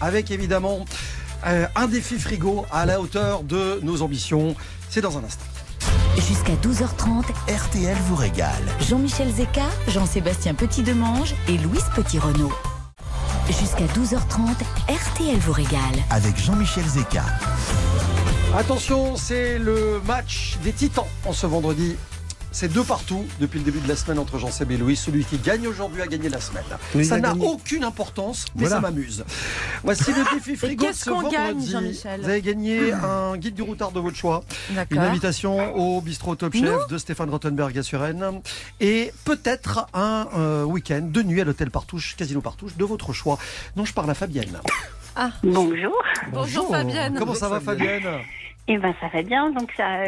[0.00, 0.84] avec évidemment
[1.46, 4.56] euh, un défi frigo à la hauteur de nos ambitions.
[4.88, 5.44] C'est dans un instant.
[6.16, 8.64] Jusqu'à 12h30, RTL vous régale.
[8.88, 12.52] Jean-Michel Zeka, Jean-Sébastien Petit-Demange et Louise Petit-Renault.
[13.48, 14.56] Jusqu'à 12h30,
[14.88, 16.02] RTL vous régale.
[16.10, 17.22] Avec Jean-Michel Zeka.
[18.56, 21.94] Attention, c'est le match des titans en ce vendredi.
[22.52, 24.96] C'est deux partout depuis le début de la semaine entre Jean-Seb et Louis.
[24.96, 26.64] Celui qui gagne aujourd'hui a gagné la semaine.
[26.94, 28.76] Mais ça n'a aucune importance, mais Voilà.
[28.76, 29.26] ça m'amuse.
[29.84, 31.70] Voici le défi frigo ce qu'on gagne, vendredi.
[31.70, 34.42] Jean-Michel Vous avez gagné un guide du routard de votre choix,
[34.90, 38.40] une invitation au bistrot Top Chef de Stéphane Rottenberg à Suresnes
[38.80, 43.38] et peut-être un euh, week-end de nuit à l'hôtel Partouche, Casino Partouche de votre choix.
[43.76, 44.58] Non, je parle à Fabienne.
[45.42, 45.94] Bonjour.
[46.32, 47.16] Bonjour, Fabienne.
[47.18, 48.02] Comment ça va Fabienne?
[48.68, 49.50] Eh ben ça va bien.
[49.50, 50.00] Donc ça,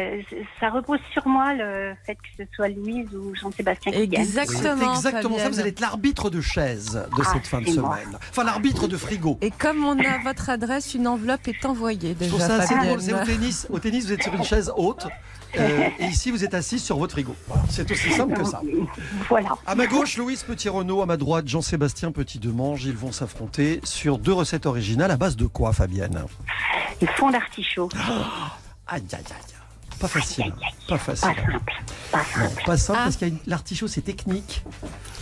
[0.59, 4.25] ça repose sur moi le fait que ce soit Louise ou Jean-Sébastien qui gagne.
[4.25, 4.93] C'est Exactement.
[4.95, 5.49] exactement ça.
[5.49, 7.97] Vous allez être l'arbitre de chaise de Ah, cette fin de moi.
[7.97, 8.19] semaine.
[8.29, 9.37] Enfin, l'arbitre de frigo.
[9.41, 12.29] Et comme on a votre adresse, une enveloppe est envoyée Je déjà.
[12.29, 12.99] trouve ça assez drôle.
[13.01, 13.67] C'est au tennis.
[13.69, 15.07] Au tennis, vous êtes sur une chaise haute.
[15.57, 17.35] Euh, et ici, vous êtes assis sur votre frigo.
[17.47, 18.61] Voilà, c'est aussi simple que ça.
[19.29, 19.49] Voilà.
[19.65, 21.01] À ma gauche, Louise Petit-Renault.
[21.01, 22.85] À ma droite, Jean-Sébastien Petit-Demange.
[22.85, 26.23] Ils vont s'affronter sur deux recettes originales à base de quoi, Fabienne?
[27.01, 27.89] Le fond d'artichaut.
[28.87, 29.23] Aïe, aïe, aïe.
[29.99, 30.53] Pas facile.
[30.87, 31.27] Pas Pas facile.
[31.35, 31.59] simple.
[32.11, 32.63] Pas Non, simple.
[32.65, 33.03] pas simple Ah.
[33.03, 34.63] parce que l'artichaut c'est technique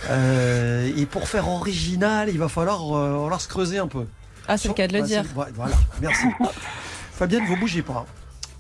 [0.10, 4.06] Euh, et pour faire original il va falloir, euh, falloir se creuser un peu.
[4.48, 5.24] Ah, c'est le cas de le Ah, dire.
[5.34, 6.28] Voilà, merci.
[7.14, 8.06] Fabienne, vous bougez pas.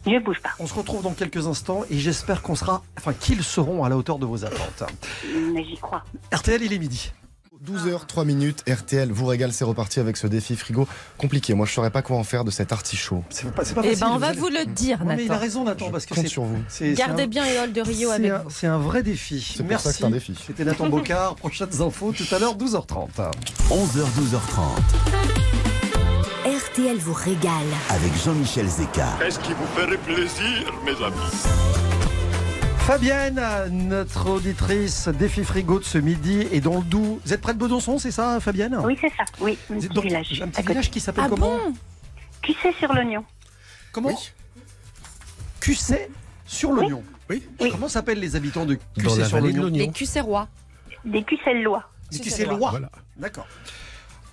[0.05, 0.51] Je bouge pas.
[0.59, 3.97] On se retrouve dans quelques instants et j'espère qu'on sera, enfin qu'ils seront à la
[3.97, 4.83] hauteur de vos attentes.
[5.53, 6.03] Mais j'y crois.
[6.33, 7.11] RTL, il est midi.
[7.65, 10.87] 12h, 3 minutes, RTL vous régale, c'est reparti avec ce défi frigo
[11.17, 11.53] compliqué.
[11.55, 13.23] Moi, je saurais pas quoi en faire de cet artichaut.
[13.29, 15.31] C'est pas, c'est pas Eh ben, on va allez- vous le dire, Ouais, mais il
[15.31, 15.41] a Nathan.
[15.41, 16.59] raison, Nathan, parce que compte c'est sur vous.
[16.69, 18.49] c'est- c'est Gardez un- bien Éole de Rio c'est avec un- vous.
[18.51, 19.41] C'est un vrai défi.
[19.41, 19.87] C'est pour Merci.
[19.87, 20.35] ça que c'est un défi.
[20.45, 21.35] C'était Nathan Bocard.
[21.35, 23.09] Prochaines infos tout à l'heure, 12h30.
[23.71, 25.66] 11h, 12h30.
[26.77, 27.51] RTL vous régale.
[27.89, 29.07] Avec Jean-Michel Zeka.
[29.19, 31.43] Qu'est-ce qui vous ferait plaisir, mes amis?
[32.77, 37.19] Fabienne, notre auditrice défi frigo de ce midi est dans le Doubs.
[37.25, 38.77] Vous êtes près de Besançon, c'est ça, Fabienne?
[38.83, 39.23] Oui, c'est ça.
[39.39, 40.39] Oui, un petit dans village.
[40.39, 41.57] un petit village qui s'appelle Ah comment?
[41.57, 42.71] bon?
[42.79, 43.25] Sur l'oignon?
[43.91, 44.19] Comment?
[45.59, 46.11] Cussé
[46.45, 47.03] sur l'oignon?
[47.27, 47.43] Oui.
[47.71, 49.65] Comment s'appellent les habitants de Cussé sur l'oignon?
[49.73, 50.47] Les Cussérois.
[51.03, 51.89] Des cuissellois.
[52.11, 52.69] Des Cussé Cussélois.
[52.69, 52.91] Voilà.
[53.17, 53.47] D'accord.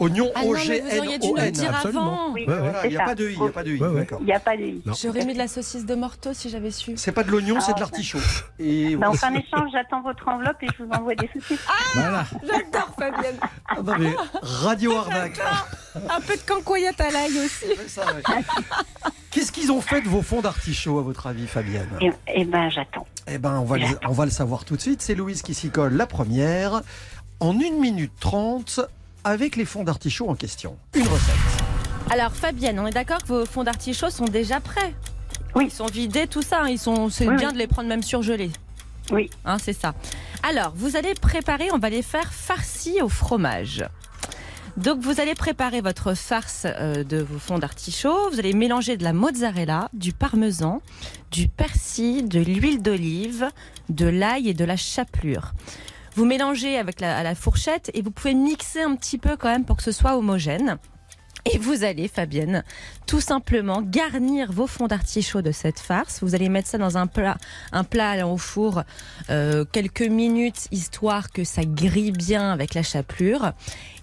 [0.04, 1.50] Oignon Ah non, mais vous auriez dû nous le O-G-N-O-N.
[1.52, 2.02] dire absolument.
[2.24, 2.32] avant.
[2.32, 2.58] Oui, Ouais, ouais.
[2.60, 3.80] Voilà, c'est il n'y a pas de i, il n'y a pas de i.
[3.80, 4.00] Ouais, ouais.
[4.00, 4.18] D'accord.
[4.20, 4.82] Il n'y a pas de i.
[4.84, 4.92] Non.
[5.00, 6.92] J'aurais mis de la saucisse de Morteau si j'avais su.
[6.96, 8.18] C'est pas de l'oignon, c'est de Ah, l'artichaut.
[8.58, 11.58] Et Ben, en fin d'échange, j'attends votre enveloppe et je vous envoie des saucisses.
[11.94, 12.24] Voilà.
[12.42, 13.36] J'adore Fabienne.
[13.68, 15.40] Ah non, mais radio arnaque.
[15.94, 17.66] Un peu de cancoyette à l'ail aussi.
[19.30, 21.88] Qu'est-ce qu'ils ont fait de vos fonds d'artichaut, à votre avis, Fabienne?
[22.00, 23.06] Et, et ben, j'attends.
[23.26, 25.02] Eh ben, on va, le, on va le savoir tout de suite.
[25.02, 26.82] C'est Louise qui s'y colle la première.
[27.40, 28.80] En 1 minute 30,
[29.24, 30.76] avec les fonds d'artichaut en question.
[30.94, 31.34] Une recette.
[32.10, 34.94] Alors Fabienne, on est d'accord que vos fonds d'artichaut sont déjà prêts
[35.54, 35.66] Oui.
[35.68, 36.62] Ils sont vidés, tout ça.
[36.62, 37.54] hein, Ils sont, c'est Oui, bien oui.
[37.54, 38.50] de les prendre même surgelés.
[39.10, 39.30] Oui.
[39.44, 39.94] Hein, c'est ça.
[40.42, 43.84] Alors, vous allez préparer, on va les faire farcis au fromage.
[44.76, 48.30] Donc, vous allez préparer votre farce euh, de vos fonds d'artichaut.
[48.32, 50.82] Vous allez mélanger de la mozzarella, du parmesan,
[51.30, 53.48] du persil, de l'huile d'olive,
[53.88, 55.52] de l'ail et de la chapelure.
[56.14, 59.48] Vous mélangez avec la, à la fourchette et vous pouvez mixer un petit peu quand
[59.48, 60.78] même pour que ce soit homogène.
[61.52, 62.64] Et vous allez, Fabienne,
[63.06, 66.22] tout simplement garnir vos fonds d'artichaut de cette farce.
[66.22, 67.36] Vous allez mettre ça dans un plat,
[67.70, 68.82] un plat au four
[69.28, 73.52] euh, quelques minutes, histoire que ça grille bien avec la chapelure.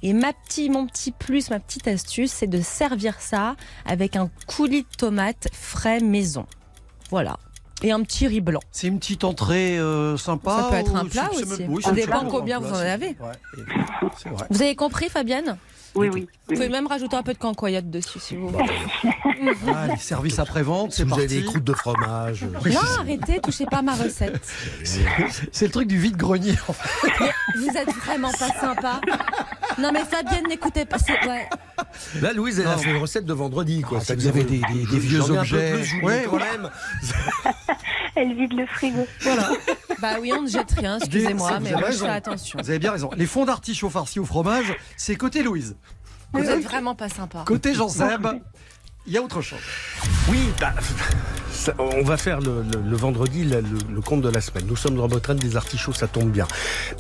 [0.03, 3.55] Et ma petit, mon petit plus, ma petite astuce, c'est de servir ça
[3.85, 6.45] avec un coulis de tomates frais maison.
[7.09, 7.39] Voilà.
[7.83, 8.59] Et un petit riz blanc.
[8.71, 11.45] C'est une petite entrée euh, sympa Ça peut être un plat aussi.
[11.45, 13.07] même- oui, Ça dépend combien vous en avez.
[13.07, 13.15] ouais,
[14.31, 14.45] vrai.
[14.49, 15.57] Vous avez compris, Fabienne?
[15.95, 16.27] Oui, oui.
[16.47, 18.65] Vous pouvez même rajouter un peu de cancoyote dessus si vous voulez.
[19.75, 21.23] Allez, service après-vente, c'est Vous parti.
[21.25, 22.43] avez des croûtes de fromage.
[22.43, 24.39] Non, arrêtez, touchez pas à ma recette.
[25.51, 26.53] C'est le truc du vide-grenier.
[26.67, 27.09] en fait.
[27.19, 29.01] Mais vous êtes vraiment pas sympa.
[29.79, 30.97] Non mais Fabienne, n'écoutez pas.
[31.25, 31.47] Ouais.
[32.21, 33.81] Là, Louise, elle a fait une recette de vendredi.
[33.81, 33.99] Quoi.
[34.01, 35.73] Ah, Ça vous avez des- des- des vieux objets.
[35.73, 36.45] plus, vous Ouais, voilà.
[36.57, 36.69] même.
[38.15, 39.07] Elle vide le frigo.
[39.21, 39.49] Voilà.
[39.99, 42.59] Bah oui, on ne jette rien, excusez-moi, Vous mais moi je fais attention.
[42.61, 43.09] Vous avez bien raison.
[43.15, 45.77] Les fonds d'artichaut farcis au fromage, c'est côté Louise.
[46.33, 47.43] Vous êtes vraiment pas sympa.
[47.45, 48.27] Côté Jean-Seb,
[49.07, 49.59] il y a autre chose.
[50.29, 50.73] Oui, bah,
[51.51, 54.65] ça- on va faire le, le- le vendredi le, le- le compte de la semaine.
[54.67, 56.47] Nous sommes en Bretagne des artichauts, ça tombe bien.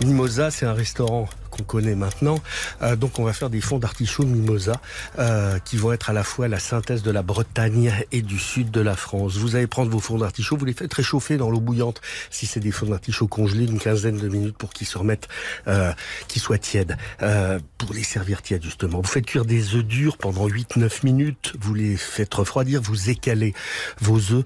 [0.03, 1.29] Mimosa, c'est un restaurant
[1.61, 2.39] qu'on connaît maintenant.
[2.81, 4.73] Euh, donc on va faire des fonds d'artichauts Mimosa
[5.19, 8.71] euh, qui vont être à la fois la synthèse de la Bretagne et du sud
[8.71, 9.37] de la France.
[9.37, 12.01] Vous allez prendre vos fonds d'artichauts, vous les faites réchauffer dans l'eau bouillante.
[12.29, 15.27] Si c'est des fonds d'artichauts congelés, une quinzaine de minutes pour qu'ils se remettent,
[15.67, 15.91] euh,
[16.27, 19.01] qu'ils soient tièdes, euh, pour les servir tièdes justement.
[19.01, 23.53] Vous faites cuire des œufs durs pendant 8-9 minutes, vous les faites refroidir, vous écalez
[23.99, 24.45] vos œufs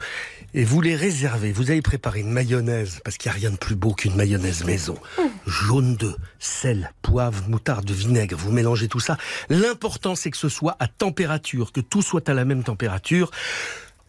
[0.54, 1.52] et vous les réservez.
[1.52, 4.64] Vous allez préparer une mayonnaise, parce qu'il n'y a rien de plus beau qu'une mayonnaise
[4.64, 4.98] maison.
[5.46, 8.36] Jaune d'œuf, sel, poivre, moutarde, vinaigre.
[8.36, 9.18] Vous mélangez tout ça.
[9.50, 13.30] L'important, c'est que ce soit à température, que tout soit à la même température.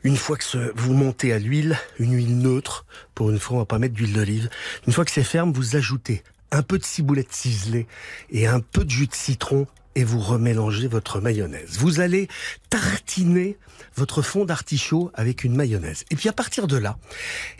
[0.03, 3.67] Une fois que vous montez à l'huile, une huile neutre, pour une fois on va
[3.67, 4.49] pas mettre d'huile d'olive.
[4.87, 6.23] Une fois que c'est ferme, vous ajoutez
[6.53, 7.87] un peu de ciboulette ciselée
[8.31, 9.67] et un peu de jus de citron
[9.97, 11.79] et vous remélangez votre mayonnaise.
[11.79, 12.29] Vous allez
[12.71, 13.59] tartiner
[13.97, 16.05] votre fond d'artichaut avec une mayonnaise.
[16.11, 16.99] Et puis à partir de là,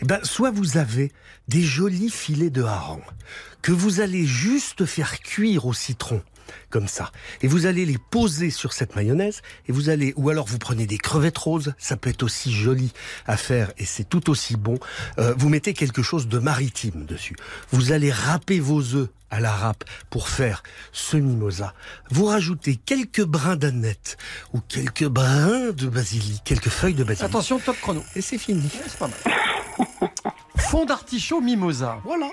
[0.01, 1.11] eh ben, soit vous avez
[1.47, 3.01] des jolis filets de hareng
[3.63, 6.21] que vous allez juste faire cuire au citron
[6.69, 7.11] comme ça.
[7.41, 10.85] Et vous allez les poser sur cette mayonnaise et vous allez, ou alors vous prenez
[10.85, 12.91] des crevettes roses, ça peut être aussi joli
[13.25, 14.77] à faire et c'est tout aussi bon.
[15.19, 17.35] Euh, vous mettez quelque chose de maritime dessus.
[17.71, 21.73] Vous allez râper vos œufs à la râpe pour faire ce mimosa.
[22.09, 24.17] Vous rajoutez quelques brins d'aneth
[24.53, 27.29] ou quelques brins de basilic, quelques feuilles de basilic.
[27.29, 28.03] Attention, top chrono.
[28.15, 28.69] Et c'est fini.
[28.71, 30.09] C'est pas mal.
[30.57, 31.99] Fond d'artichaut mimosa.
[32.03, 32.29] Voilà.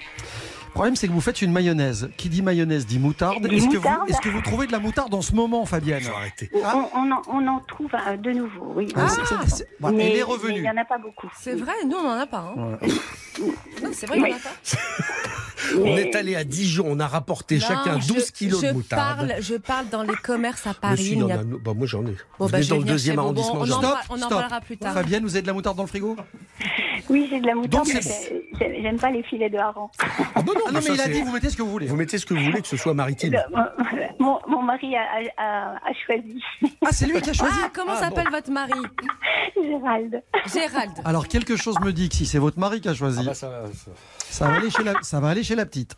[0.75, 2.11] Le problème, c'est que vous faites une mayonnaise.
[2.17, 3.47] Qui dit mayonnaise dit moutarde.
[3.47, 6.51] Est-ce que, est-ce que vous trouvez de la moutarde en ce moment, Fabienne arrêter.
[6.53, 8.89] On, on en, on en trouve euh, de nouveau, oui.
[8.97, 9.07] Ah,
[9.79, 10.57] bon, Mais- elle est revenue.
[10.57, 11.31] Il n'y en a pas beaucoup.
[11.39, 12.53] C'est vrai, nous on n'en a pas.
[12.59, 12.79] hein.
[13.41, 14.51] Non, c'est vrai, il n'y en a pas.
[15.79, 18.73] On est allé à Dijon, on a rapporté Non, chacun je- 12 kilos je de
[18.73, 19.29] moutarde.
[19.29, 21.11] Parle, je parle dans les commerces à Paris.
[21.13, 22.11] il y a- bah, moi j'en ai.
[22.39, 23.23] Bon, Vous bah, je dans le deuxième vous.
[23.23, 23.61] Bon, arrondissement.
[23.61, 24.93] on en parle- on en parlera plus tard.
[24.93, 26.17] Fabienne, vous avez de la moutarde dans le frigo
[27.09, 27.95] Oui, j'ai de la moutarde, Donc,
[28.61, 29.89] mais j'aime pas les filets de hareng.
[30.01, 31.71] Ah bah non, Ah non, mais ça, il a dit, vous mettez ce que vous
[31.71, 31.87] voulez.
[31.87, 33.33] Vous mettez ce que vous voulez, que ce soit maritime.
[33.33, 36.43] Le- mon, mon mari a, a- a- a choisi
[36.85, 38.31] Ah, c'est lui qui a choisi Ah, comment Ah, s'appelle bon.
[38.33, 38.73] votre mari?
[39.57, 40.23] Gérald.
[40.53, 40.93] Gérald.
[41.05, 43.35] Alors, quelque chose me dit que si c'est votre mari qui a choisi, Ah bah
[43.35, 43.91] ça, ça-
[44.31, 45.95] ça, va aller chez la, ça va aller chez la petite.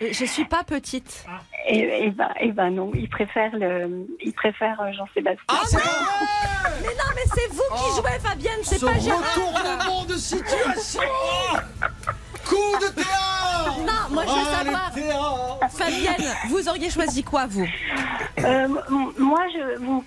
[0.00, 1.24] Je suis pas petite.
[1.66, 5.42] Et, et ben, et ben non, il préfère le, il préfère euh, Jean-Sébastien.
[5.48, 5.60] Ah,
[6.80, 9.20] Mais non, mais c'est vous qui jouez, Fabienne, c'est Ce pas Gérard.
[9.34, 11.00] retournement de situation
[12.46, 15.70] Coup de théâtre Non, moi je veux Ah, savoir.
[15.72, 17.66] Fabienne, vous auriez choisi quoi, vous?
[18.38, 18.68] Euh,
[19.18, 20.04] moi, je vous.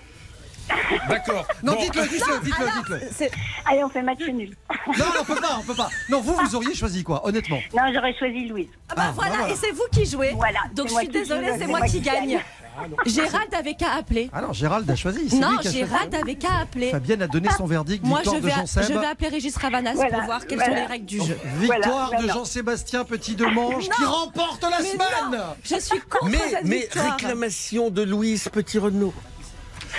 [1.08, 1.46] D'accord.
[1.62, 1.80] Non, Bon.
[1.80, 3.26] dites-le, dites-le, dites-le, dites-le.
[3.70, 4.54] Allez, on fait match nul.
[4.98, 5.88] Non, on peut pas, on peut pas.
[6.08, 7.60] Non, vous, vous auriez choisi quoi, honnêtement?
[7.74, 8.68] Non, j'aurais choisi Louise.
[8.90, 10.32] Ah bah voilà, et c'est vous qui jouez.
[10.36, 10.60] Voilà.
[10.74, 12.40] Donc je suis désolée, c'est moi qui gagne.
[12.74, 14.30] Ah, Gérald avait qu'à appeler.
[14.32, 15.38] Ah non, Gérald a choisi.
[15.38, 15.78] Non, lui qui a choisi.
[15.78, 16.90] Gérald avait qu'à appeler.
[16.90, 18.82] Fabienne a donné son verdict, Moi, victoire je de vais, Jean Seb.
[18.84, 21.38] je vais appeler Régis Ravanas Voilà, pour voir quelles sont les règles du jeu.
[21.58, 22.28] Victoire Voilà, de.
[22.32, 26.64] Jean-Sébastien Petit de Manche qui remporte la Mais semaine non, je suis contre Mais, cette
[26.64, 29.12] mais réclamation de Louise Petit-Renaud.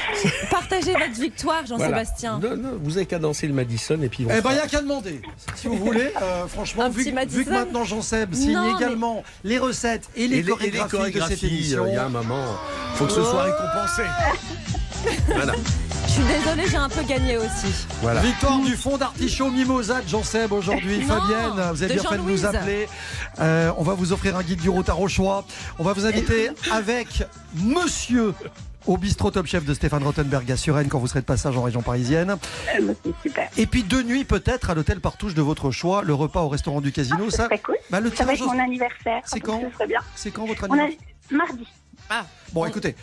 [0.49, 2.39] Partagez votre victoire, Jean-Sébastien.
[2.39, 2.55] Voilà.
[2.55, 4.59] Non, non, vous avez qu'à danser le Madison et puis on Eh ben, il n'y
[4.59, 5.21] a qu'à demander.
[5.55, 9.57] Si vous voulez, euh, franchement, vu, que maintenant Jean Seb signe Non, mais- également les
[9.59, 11.85] recettes et les, Et les, et les chorégraphies, de cette chorégraphies, émission.
[11.87, 12.45] il y a un moment,
[12.95, 14.03] faut que ce soit récompensé.
[15.27, 15.53] Voilà.
[16.07, 17.73] Je suis désolée, j'ai un peu gagné aussi.
[18.01, 18.21] voilà.
[18.21, 21.01] Victoire du fond d'artichaut Mimosa de Jean Seb aujourd'hui.
[21.01, 22.87] Fabienne, vous avez bien fait de nous appeler.
[23.39, 25.43] Euh, on va vous offrir un guide du routard au choix.
[25.79, 27.23] On va vous inviter avec
[27.55, 28.33] Monsieur
[28.85, 31.63] au bistrot Top Chef de Stéphane Rottenberg à Suresnes quand vous serez de passage en
[31.63, 32.35] région parisienne.
[32.79, 33.49] Euh, super.
[33.57, 36.81] Et puis deux nuits peut-être à l'hôtel Partouche de votre choix, le repas au restaurant
[36.81, 37.29] du casino.
[37.29, 37.75] C'est Ça, cool.
[37.89, 39.21] bah, le Ça va être mon anniversaire.
[39.25, 39.99] C'est quand Ce serait bien.
[40.15, 41.67] c'est quand votre On a anniversaire mardi.
[42.53, 42.95] Bon, écoutez.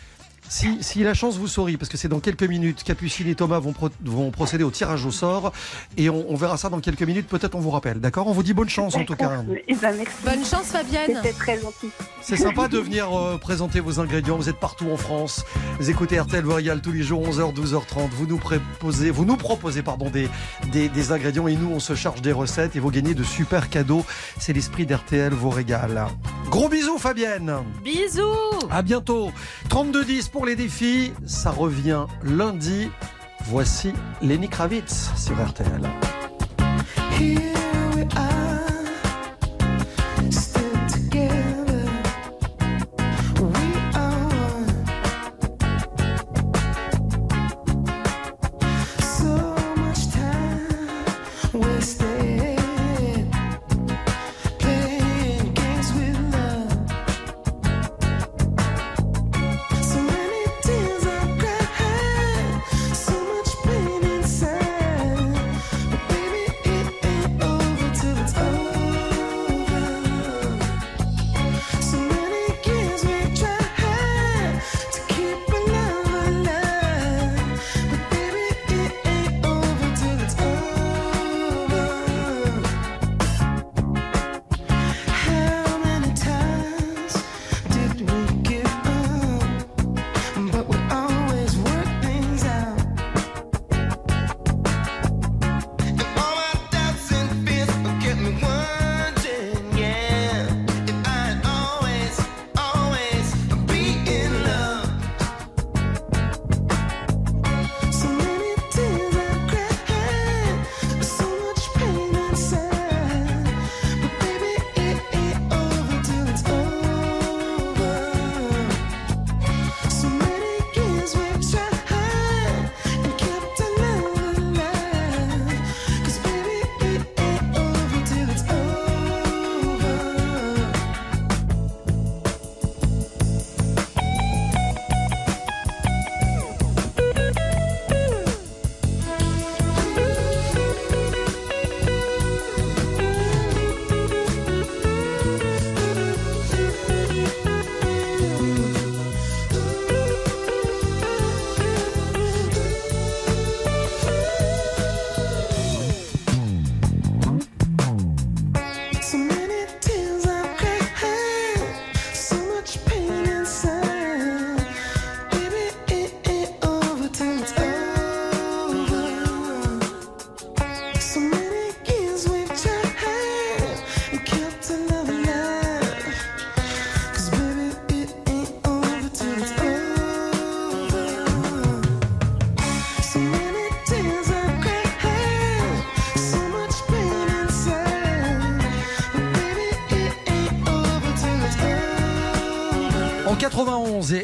[0.49, 3.59] Si, si la chance vous sourit, parce que c'est dans quelques minutes, Capucine et Thomas
[3.59, 5.53] vont, pro- vont procéder au tirage au sort
[5.95, 7.27] et on, on verra ça dans quelques minutes.
[7.27, 8.27] Peut-être on vous rappelle, d'accord?
[8.27, 9.31] On vous dit bonne chance en tout cas.
[9.67, 10.11] Eh ben, merci.
[10.25, 11.13] Bonne chance, Fabienne.
[11.23, 11.89] C'était très gentil.
[12.21, 14.37] C'est sympa de venir euh, présenter vos ingrédients.
[14.37, 15.43] Vous êtes partout en France.
[15.79, 18.09] Vous écoutez RTL vous régale tous les jours 11h, 12h30.
[18.11, 20.29] Vous nous proposez, vous nous proposez pardon des,
[20.71, 23.69] des, des ingrédients et nous on se charge des recettes et vous gagnez de super
[23.69, 24.05] cadeaux.
[24.39, 26.07] C'est l'esprit d'RTL vous régale.
[26.49, 27.53] Gros bisous Fabienne.
[27.83, 28.67] Bisous.
[28.69, 29.31] À bientôt.
[29.69, 31.13] 32-10 pour les défis.
[31.25, 32.89] Ça revient lundi.
[33.45, 35.89] Voici Lenny Kravitz sur RTL.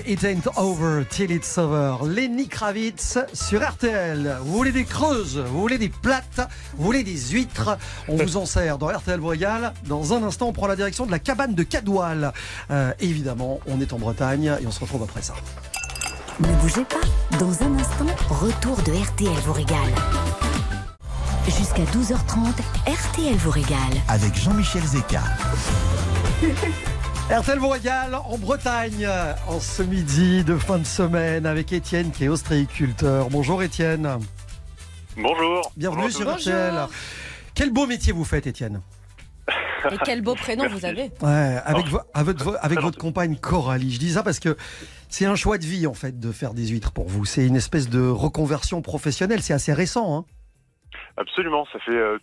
[0.08, 2.08] It Ain't Over Till It's Over.
[2.08, 4.38] Lenny Kravitz sur RTL.
[4.42, 6.48] Vous voulez des creuses, vous voulez des plates,
[6.78, 7.78] vous voulez des huîtres.
[8.08, 9.74] On vous en sert dans RTL régale.
[9.86, 12.32] Dans un instant, on prend la direction de la cabane de Cadoual.
[12.72, 15.34] Euh, évidemment, on est en Bretagne et on se retrouve après ça.
[16.40, 17.38] Ne bougez pas.
[17.38, 19.94] Dans un instant, retour de RTL vous régale.
[21.48, 22.54] Jusqu'à 12h30,
[22.88, 23.78] RTL vous régale.
[24.08, 25.24] Avec Jean-Michel Zeka.
[27.30, 29.08] RTL vous régale en Bretagne
[29.48, 33.30] en ce midi de fin de semaine avec Étienne qui est ostréiculteur.
[33.30, 34.08] Bonjour Étienne.
[35.18, 35.72] Bonjour.
[35.76, 36.52] Bienvenue Bonjour sur.
[36.54, 36.74] RTL.
[37.54, 38.82] Quel beau métier vous faites Étienne
[39.92, 41.12] Et quel beau prénom vous avez.
[41.22, 43.92] Ouais, avec, vo- avec, vo- avec votre compagne Coralie.
[43.94, 44.56] Je dis ça parce que
[45.10, 47.26] c'est un choix de vie en fait de faire des huîtres pour vous.
[47.26, 49.42] C'est une espèce de reconversion professionnelle.
[49.42, 50.18] C'est assez récent.
[50.18, 50.26] Hein
[51.18, 52.18] Absolument, ça fait euh,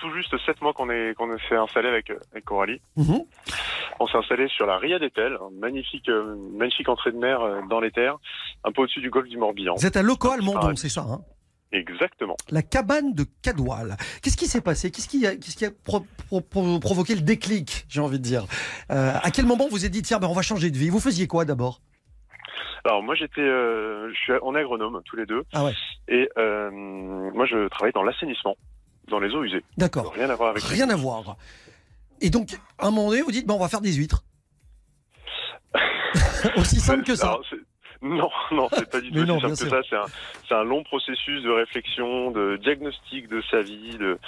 [0.00, 2.80] tout juste sept mois qu'on est qu'on s'est installé avec, avec Coralie.
[2.96, 3.20] Mhm.
[4.00, 7.60] On s'est installé sur la Ria d'Etel, un magnifique euh, magnifique entrée de mer euh,
[7.68, 8.16] dans les terres,
[8.64, 9.74] un peu au-dessus du golfe du Morbihan.
[9.76, 11.20] Vous êtes à Loco Almondon, c'est ça hein
[11.72, 12.36] Exactement.
[12.50, 13.96] La cabane de Cadoual.
[14.22, 14.90] Qu'est-ce qui s'est passé?
[14.90, 18.24] Qu'est-ce qui a, qu'est-ce qui a pro- pro- pro- provoqué le déclic, j'ai envie de
[18.24, 18.44] dire?
[18.90, 20.88] Euh, À quel moment vous vous êtes dit, tiens, ben, on va changer de vie?
[20.90, 21.80] Vous faisiez quoi d'abord?
[22.84, 25.74] Alors moi j'étais, euh, je suis, on est agronome tous les deux, Ah ouais,
[26.08, 28.56] et euh, moi je travaille dans l'assainissement,
[29.10, 29.62] dans les eaux usées.
[29.76, 30.12] d'accord.
[30.14, 30.62] Rien à voir avec.
[30.62, 31.36] Rien à voir.
[32.22, 34.22] Et donc, à un moment donné, vous dites, on va faire des huîtres.
[36.56, 37.28] Aussi simple que ça.
[37.28, 37.42] Alors,
[38.02, 39.82] non, non, c'est pas du tout non, simple que sûr.
[39.90, 40.04] ça.
[40.48, 44.18] C'est un, long processus de réflexion, de diagnostic de sa vie, de,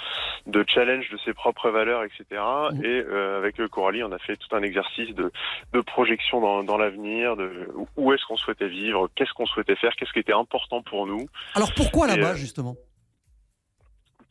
[0.47, 2.23] de challenge de ses propres valeurs, etc.
[2.71, 2.85] Mmh.
[2.85, 5.31] Et euh, avec Coralie, on a fait tout un exercice de,
[5.73, 7.67] de projection dans, dans l'avenir, de
[7.97, 11.27] où- est-ce qu'on souhaitait vivre, qu'est-ce qu'on souhaitait faire, qu'est-ce qui était important pour nous.
[11.55, 12.75] Alors pourquoi là-bas, euh, justement?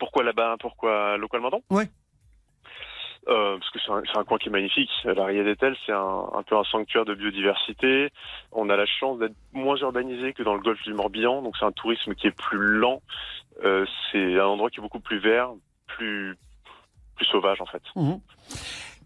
[0.03, 1.89] Pourquoi là-bas Pourquoi Local Mandon Ouais.
[3.29, 4.89] Euh, parce que c'est un, coin qui est magnifique.
[5.05, 8.09] La Ria d'Etel, c'est un, un peu un sanctuaire de biodiversité.
[8.51, 11.63] On a la chance d'être moins urbanisé que dans le golfe du Morbihan, donc c'est
[11.63, 13.01] un tourisme qui est plus lent.
[13.63, 15.51] Euh, c'est un endroit qui est beaucoup plus vert,
[15.87, 16.35] plus
[17.15, 17.81] plus sauvage en fait.
[17.95, 18.19] Mhm.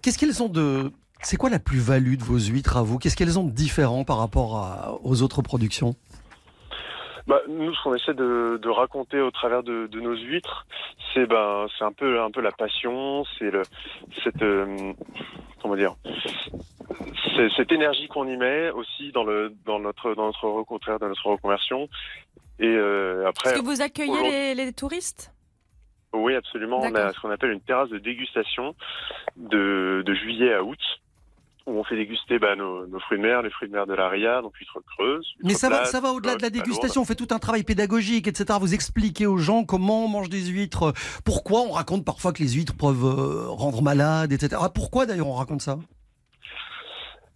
[0.02, 0.92] Qu'est-ce qu'elles ont de.
[1.22, 2.98] C'est quoi la plus-value de vos huîtres à vous?
[2.98, 5.94] Qu'est-ce qu'elles ont de différent par rapport à- aux autres productions?
[7.28, 10.66] Bah, nous, ce qu'on essaie de, de raconter au travers de, de nos huîtres,
[11.14, 13.64] c'est ben, c'est un peu un peu la passion, c'est le
[14.24, 14.94] cette euh,
[15.62, 15.96] comment dire,
[17.36, 21.10] c'est cette énergie qu'on y met aussi dans le dans notre dans notre reconversion, dans
[21.10, 21.90] notre reconversion.
[22.60, 25.34] Et euh, après, Est-ce que vous accueillez les, les touristes?
[26.14, 26.80] Oui, absolument.
[26.80, 28.74] On a ce qu'on appelle une terrasse de dégustation
[29.36, 30.80] de, de juillet à août.
[31.68, 33.94] Où on fait déguster bah, nos, nos fruits de mer, les fruits de mer de
[33.94, 35.28] la Ria, donc huîtres creuses.
[35.44, 37.02] Mais ça va, plates, ça va au-delà de la dégustation.
[37.02, 38.58] On fait tout un travail pédagogique, etc.
[38.62, 40.94] Vous expliquez aux gens comment on mange des huîtres,
[41.26, 44.62] pourquoi on raconte parfois que les huîtres peuvent euh, rendre malade, etc.
[44.64, 45.78] Ah, Pourquoi d'ailleurs on raconte ça?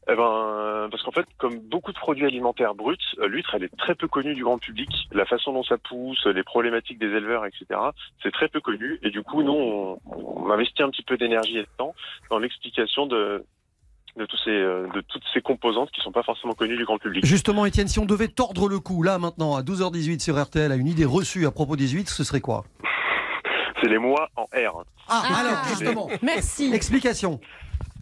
[0.09, 3.77] Eh ben, parce qu'en fait, comme beaucoup de produits alimentaires bruts, euh, l'huître, elle est
[3.77, 4.89] très peu connue du grand public.
[5.11, 7.79] La façon dont ça pousse, les problématiques des éleveurs, etc.,
[8.23, 8.99] c'est très peu connu.
[9.03, 11.93] Et du coup, nous, on, on investit un petit peu d'énergie et de temps
[12.29, 13.45] dans l'explication de
[14.17, 16.97] de tous ces euh, de toutes ces composantes qui sont pas forcément connues du grand
[16.97, 17.25] public.
[17.25, 20.75] Justement, Étienne, si on devait tordre le cou là maintenant à 12h18 sur RTL à
[20.75, 22.65] une idée reçue à propos des huîtres, ce serait quoi?
[23.81, 24.83] C'est les mois en R.
[25.07, 26.71] Ah, Ah, alors justement, Merci.
[26.73, 27.39] explication.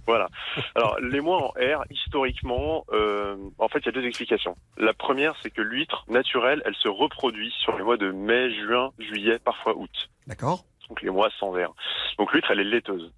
[0.05, 0.27] Voilà.
[0.73, 4.55] Alors, les mois en R, historiquement, euh, en fait, il y a deux explications.
[4.77, 8.89] La première, c'est que l'huître naturelle, elle se reproduit sur les mois de mai, juin,
[8.97, 10.09] juillet, parfois août.
[10.25, 10.65] D'accord.
[10.89, 11.75] Donc les mois sans R.
[12.17, 13.11] Donc l'huître, elle est laiteuse.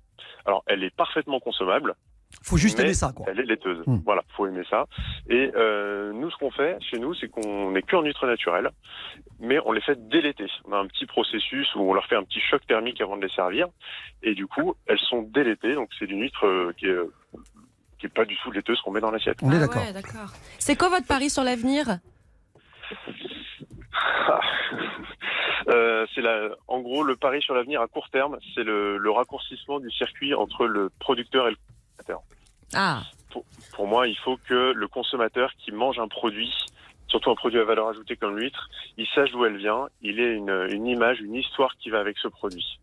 [0.46, 1.96] Alors, elle est parfaitement consommable.
[2.43, 3.25] Faut juste mais aimer ça, quoi.
[3.29, 3.86] Elle est laiteuse.
[3.86, 3.97] Hmm.
[4.05, 4.86] Voilà, faut aimer ça.
[5.29, 8.69] Et euh, nous, ce qu'on fait chez nous, c'est qu'on n'est que en huître naturelle,
[9.39, 10.45] mais on les fait l'été.
[10.65, 13.21] On a un petit processus où on leur fait un petit choc thermique avant de
[13.23, 13.67] les servir,
[14.23, 15.73] et du coup, elles sont l'été.
[15.75, 17.11] Donc c'est une huître euh, qui est euh,
[17.99, 19.38] qui est pas du tout laiteuse qu'on met dans l'assiette.
[19.43, 19.84] On est Ah d'accord.
[19.84, 20.32] ouais, d'accord.
[20.57, 21.86] C'est quoi votre pari sur l'avenir?
[25.67, 29.11] Euh, c'est la, en gros, le pari sur l'avenir à court terme, c'est le, le
[29.11, 31.57] raccourcissement du circuit entre le producteur et le
[32.02, 32.22] consommateur.
[32.74, 33.04] Ah,
[33.74, 36.52] Pour moi, il faut que le consommateur qui mange un produit,
[37.08, 40.34] surtout un produit à valeur ajoutée comme l'huître, il sache d'où elle vient, il ait
[40.36, 42.80] une, une image, une histoire qui va avec ce produit.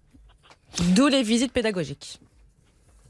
[0.94, 2.20] d'où les visites pédagogiques.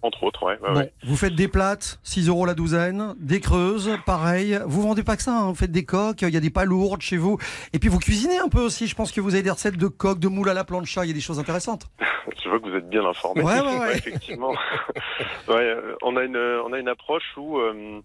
[0.03, 0.57] Entre autres, ouais.
[0.63, 0.93] Bon, ouais.
[1.03, 4.59] vous faites des plates, 6 euros la douzaine, des creuses, pareil.
[4.67, 7.03] Vous vendez pas que ça, hein, vous faites des coques, il y a des palourdes
[7.03, 7.39] chez vous.
[7.73, 9.89] Et puis vous cuisinez un peu aussi, je pense que vous avez des recettes de
[9.89, 11.87] coques, de moules à la plancha, il y a des choses intéressantes.
[12.43, 13.43] Je vois que vous êtes bien informé.
[13.43, 13.97] Ouais, ouais, ouais.
[13.97, 14.53] effectivement.
[15.49, 18.01] ouais, euh, on a une, on a une approche où, euh,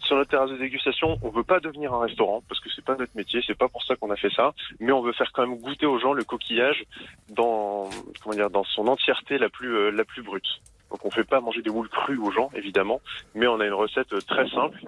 [0.00, 2.96] sur notre terrasse de dégustation, on veut pas devenir un restaurant parce que c'est pas
[2.96, 5.46] notre métier, c'est pas pour ça qu'on a fait ça, mais on veut faire quand
[5.46, 6.84] même goûter aux gens le coquillage
[7.30, 7.88] dans,
[8.22, 10.48] comment dire, dans son entièreté la plus, euh, la plus brute.
[10.90, 13.00] Donc on fait pas manger des moules crues aux gens, évidemment,
[13.34, 14.80] mais on a une recette euh, très simple.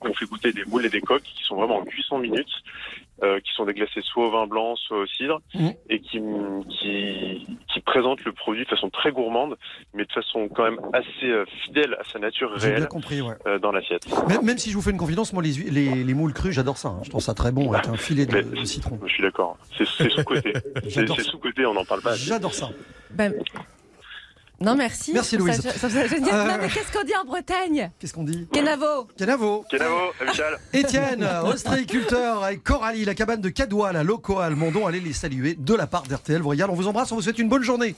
[0.00, 2.48] on fait goûter des moules et des coques qui sont vraiment en cuisson minutes,
[3.22, 5.74] euh, qui sont déglacés soit au vin blanc, soit au cidre, Mhm.
[5.90, 6.20] et qui,
[6.70, 9.56] qui, qui présentent le produit de façon très gourmande,
[9.94, 13.20] mais de façon quand même assez euh, fidèle à sa nature J'ai bien réelle compris,
[13.20, 13.34] ouais.
[13.46, 14.06] euh, dans l'assiette.
[14.28, 16.52] Même, même si je vous fais une confidence, moi, les, hui- les, les moules crues,
[16.52, 16.88] j'adore ça.
[16.88, 17.00] hein.
[17.04, 18.98] Je trouve ça très bon avec un filet de, citron.
[19.04, 19.58] Je suis d'accord.
[19.76, 20.52] C'est sous-côté.
[20.88, 22.14] c'est sous-côté, on n'en parle pas.
[22.14, 22.70] J'adore ça.
[23.10, 23.34] Ben,
[24.60, 25.12] Non, merci.
[25.12, 25.60] Merci, Louise.
[25.60, 26.34] ça, ça, ça, génial.
[26.34, 27.90] Euh, Non, mais qu'est-ce qu'on dit en Bretagne?
[27.98, 28.46] Qu'est-ce qu'on dit?
[28.52, 29.06] Kenavo.
[29.18, 29.64] Kenavo.
[29.70, 30.58] Kenavo, amical.
[30.72, 35.74] Étienne, ostréiculteur avec Coralie, la cabane de Cadois, la Locoal, Mondon, allez les saluer de
[35.74, 36.40] la part d'RTL.
[36.42, 37.94] Regarde, on vous embrasse, on vous souhaite une bonne journée.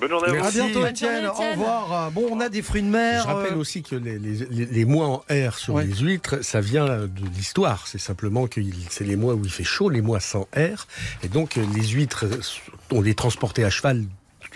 [0.00, 0.46] Bonne journée à vous.
[0.46, 1.26] À bientôt, Étienne.
[1.26, 2.06] Au revoir.
[2.06, 3.22] Euh, Bon, on a des fruits de mer.
[3.22, 5.16] Je rappelle euh, aussi que les, les- les- les mois en
[5.48, 5.84] R sur Ouais.
[5.86, 7.86] les huîtres, ça vient de l'histoire.
[7.88, 8.60] C'est simplement que
[8.90, 10.86] c'est les mois où il fait chaud, les mois sans R.
[11.24, 12.26] Et donc, les huîtres,
[12.92, 14.04] on les transportait à cheval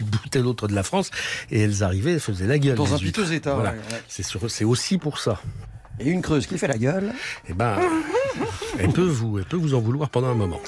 [0.03, 1.11] bout à l'autre de la France
[1.51, 2.77] et elles arrivaient, elles faisaient la gueule.
[2.77, 3.71] Dans un piteux état, Voilà.
[3.73, 4.03] ouais, ouais.
[4.09, 5.41] C'est sur- c'est aussi pour ça.
[6.01, 7.13] Et une creuse qui fait la gueule.
[7.49, 7.79] Eh ben,
[8.79, 10.61] elle peut vous, elle peut vous en vouloir pendant un moment.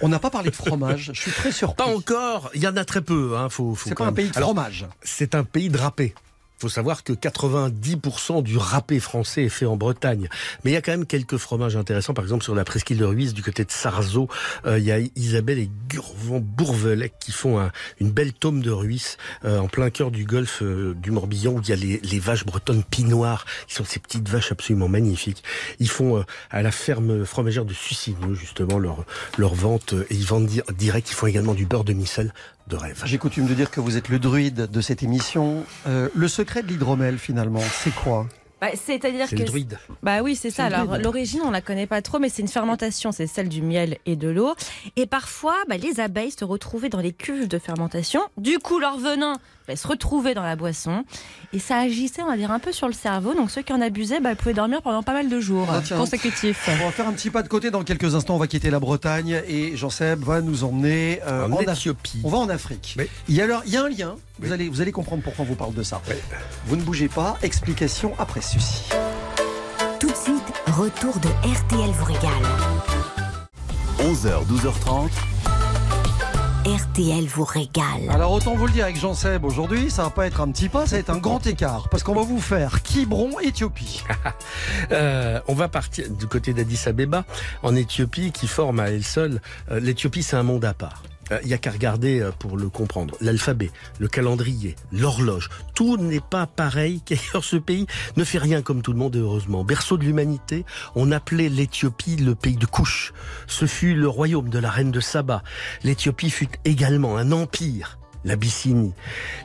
[0.00, 1.10] On n'a pas parlé de fromage.
[1.12, 1.76] Je suis très surpris.
[1.84, 2.50] Pas encore.
[2.54, 3.36] Il y en a très peu.
[3.36, 4.86] Hein, faut, faut C'est pas un pays de Alors, fromage.
[5.02, 5.64] C'est un pays.
[5.66, 5.72] Il
[6.58, 10.28] faut savoir que 90% du râpé français est fait en Bretagne.
[10.64, 12.14] Mais il y a quand même quelques fromages intéressants.
[12.14, 14.28] Par exemple, sur la presqu'île de Ruisse, du côté de Sarzeau,
[14.66, 19.16] il y a Isabelle et Gurvan Bourvelec qui font un- une belle tome de Ruisse
[19.44, 22.44] euh, en plein cœur du golfe euh, du Morbihan où il y a les, vaches
[22.46, 25.42] bretonnes pinoires qui sont ces petites vaches absolument magnifiques.
[25.78, 29.04] Ils font euh, à la ferme fromagère de Sucineux justement leur,
[29.54, 31.10] vente et ils vendent di- direct.
[31.10, 32.32] Ils font également du beurre de micelle
[32.68, 33.02] de rêve.
[33.04, 35.64] J'ai coutume de dire que vous êtes le druide de cette émission.
[35.86, 38.26] Euh, le secret de l'hydromel, finalement, c'est quoi?
[38.60, 39.42] Bah, C'est-à-dire C'est que.
[39.42, 39.78] le druide.
[40.02, 40.64] Bah oui, c'est ça.
[40.64, 43.12] Alors l'origine, on la connaît pas trop, mais c'est une fermentation.
[43.12, 44.54] C'est celle du miel et de l'eau.
[44.96, 48.22] Et parfois, bah, les abeilles se retrouvaient dans les cuves de fermentation.
[48.38, 49.34] Du coup, leur venin
[49.66, 51.04] bah, se retrouvait dans la boisson.
[51.52, 53.34] Et ça agissait, on va dire, un peu sur le cerveau.
[53.34, 56.68] Donc ceux qui en abusaient bah, pouvaient dormir pendant pas mal de jours Ah, consécutifs.
[56.68, 58.36] On va faire un petit pas de côté dans quelques instants.
[58.36, 62.20] On va quitter la Bretagne et Jean-Seb va nous emmener euh, En en, Éthiopie.
[62.24, 62.96] On va en Afrique.
[62.98, 63.06] Oui.
[63.28, 64.16] Il, y a alors, il y a un lien.
[64.38, 66.00] Vous, allez, vous allez comprendre pourquoi on vous parle de ça.
[66.66, 67.38] Vous ne bougez pas.
[67.42, 68.84] Explication après ceci.
[69.98, 72.32] Tout de suite, retour de RTL vous régale.
[73.98, 75.10] 11h, 12h30.
[76.66, 78.10] RTL vous régale.
[78.10, 80.84] Alors autant vous le dire avec Jean-Seb aujourd'hui, ça va pas être un petit pas,
[80.84, 81.88] ça va être un grand écart.
[81.90, 84.02] Parce qu'on va vous faire Quiberon, Éthiopie.
[84.92, 87.24] Euh, on va partir du côté d'Addis Abeba,
[87.62, 89.40] en Éthiopie, qui forme à elle seule.
[89.70, 91.02] euh, L'Éthiopie, c'est un monde à part.
[91.32, 93.16] Euh, Il y a qu'à regarder euh, pour le comprendre.
[93.20, 97.44] L'alphabet, le calendrier, l'horloge, tout n'est pas pareil qu'ailleurs.
[97.44, 99.64] Ce pays ne fait rien comme tout le monde, heureusement.
[99.64, 100.64] Berceau de l'humanité,
[100.94, 103.12] on appelait l'Éthiopie le pays de couche.
[103.46, 105.42] Ce fut le royaume de la reine de Saba.
[105.84, 107.98] L'Éthiopie fut également un empire.
[108.24, 108.92] L'Abyssinie.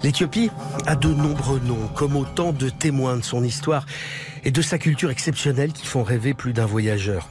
[0.02, 0.50] L'Éthiopie
[0.88, 3.86] a de nombreux noms, comme autant de témoins de son histoire
[4.44, 7.30] et de sa culture exceptionnelle qui font rêver plus d'un voyageur.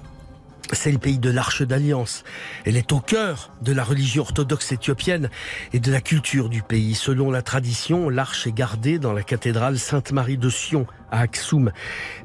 [0.73, 2.25] C'est le pays de l'Arche d'Alliance.
[2.65, 5.29] Elle est au cœur de la religion orthodoxe éthiopienne
[5.73, 6.95] et de la culture du pays.
[6.95, 11.73] Selon la tradition, l'arche est gardée dans la cathédrale Sainte-Marie de Sion à Aksum.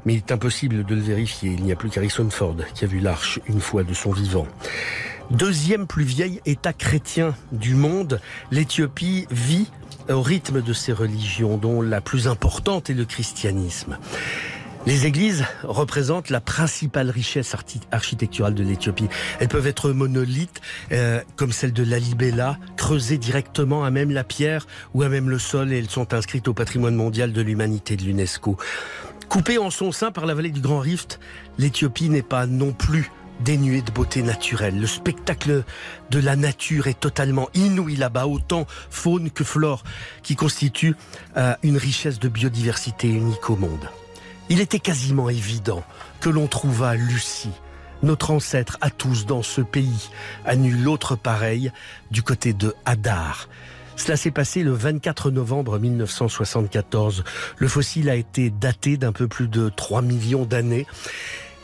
[0.04, 1.50] Mais il est impossible de le vérifier.
[1.52, 4.46] Il n'y a plus qu'Harrison Ford qui a vu l'arche une fois de son vivant.
[5.30, 8.20] Deuxième plus vieil État chrétien du monde,
[8.52, 9.68] l'Éthiopie vit
[10.08, 13.98] au rythme de ses religions, dont la plus importante est le christianisme.
[14.86, 17.56] Les églises représentent la principale richesse
[17.90, 19.08] architecturale de l'Éthiopie.
[19.40, 20.60] Elles peuvent être monolithes,
[20.92, 25.40] euh, comme celle de Lalibela, creusées directement à même la pierre ou à même le
[25.40, 28.56] sol, et elles sont inscrites au patrimoine mondial de l'humanité de l'UNESCO.
[29.28, 31.18] Coupée en son sein par la vallée du Grand Rift,
[31.58, 33.10] l'Éthiopie n'est pas non plus
[33.40, 34.80] dénuée de beauté naturelle.
[34.80, 35.64] Le spectacle
[36.10, 39.82] de la nature est totalement inouï là-bas, autant faune que flore,
[40.22, 40.94] qui constitue
[41.36, 43.88] euh, une richesse de biodiversité unique au monde.
[44.48, 45.82] Il était quasiment évident
[46.20, 47.50] que l'on trouva Lucie,
[48.02, 50.10] notre ancêtre à tous dans ce pays,
[50.44, 51.72] à nul autre pareil,
[52.12, 53.48] du côté de Hadar.
[53.96, 57.24] Cela s'est passé le 24 novembre 1974.
[57.56, 60.86] Le fossile a été daté d'un peu plus de 3 millions d'années.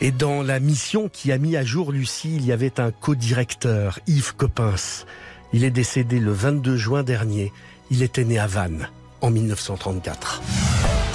[0.01, 4.01] Et dans la mission qui a mis à jour Lucie, il y avait un co-directeur,
[4.09, 5.05] Yves Coppens.
[5.53, 7.53] Il est décédé le 22 juin dernier.
[7.91, 8.89] Il était né à Vannes
[9.20, 10.43] en 1934.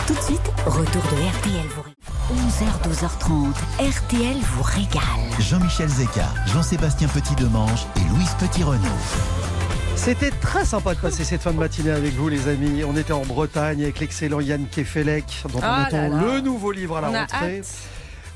[0.07, 1.97] Tout de suite, retour de RTL vous régale.
[2.31, 3.53] 11h, 12h30,
[3.89, 5.01] RTL vous régale.
[5.39, 8.79] Jean-Michel Zeka, Jean-Sébastien Petit-Demange et Louise Petit-Renaud.
[9.97, 12.83] C'était très sympa de passer cette fin de matinée avec vous, les amis.
[12.85, 16.21] On était en Bretagne avec l'excellent Yann Kefelec, dont on Ah attend là là.
[16.35, 17.61] le nouveau livre à la On rentrée.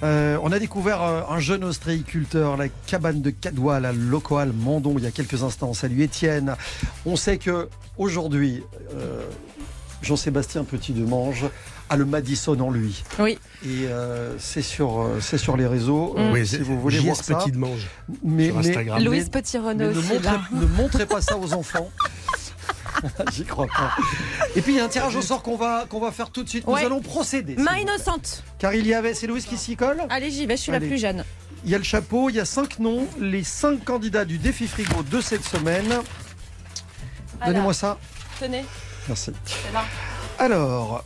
[0.04, 4.96] Euh, on a découvert euh, un jeune ostréiculteur, la cabane de Cadois, la Locoal Mondon,
[4.98, 5.74] il y a quelques instants.
[5.74, 6.56] Salut Étienne.
[7.06, 8.64] On sait que aujourd'hui,
[8.96, 9.24] euh,
[10.02, 11.46] Jean-Sébastien Petit-Demange
[11.90, 13.04] a le Madison en lui.
[13.20, 13.38] Oui.
[13.66, 17.00] Et euh, c'est sur, euh, c'est sur les réseaux, euh, Oui, si c'est- vous voulez
[17.00, 17.36] voir ça.
[17.36, 17.88] Petit de Mange
[18.24, 18.98] Mais, sur mais- Instagram.
[19.00, 20.42] mais- Louise Petit-Renaud mais ne, aussi, montrez, là.
[20.52, 21.90] ne montrez pas ça aux enfants.
[23.34, 23.92] J'y crois pas.
[24.56, 26.44] Et puis il y a un tirage au sort qu'on va, qu'on va faire tout
[26.44, 26.66] de suite.
[26.68, 26.82] Ouais.
[26.82, 27.56] Nous allons procéder.
[27.56, 28.44] Main innocente.
[28.60, 30.86] Car il y avait, c'est Louise qui s'y colle Allez, j'y vais, je suis Allez.
[30.86, 31.24] la plus jeune.
[31.66, 34.68] Il y a le chapeau, il y a cinq noms, les cinq candidats du défi
[34.68, 35.86] frigo de cette semaine.
[37.46, 37.98] Donnez-moi ça.
[38.40, 38.66] Tenez,
[39.08, 39.32] Merci.
[40.40, 41.04] Alors,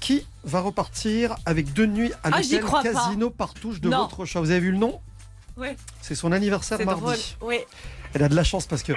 [0.00, 2.92] qui va repartir avec deux nuits à Ah, l'hôtel crois pas.
[2.92, 4.02] Casino Partouche de Non.
[4.02, 5.00] votre choix Vous avez vu le nom?
[5.56, 5.76] Ouais.
[6.00, 7.00] C'est son anniversaire mardi.
[7.02, 7.16] drôle.
[7.42, 7.58] Oui.
[8.14, 8.92] Elle a de la chance parce que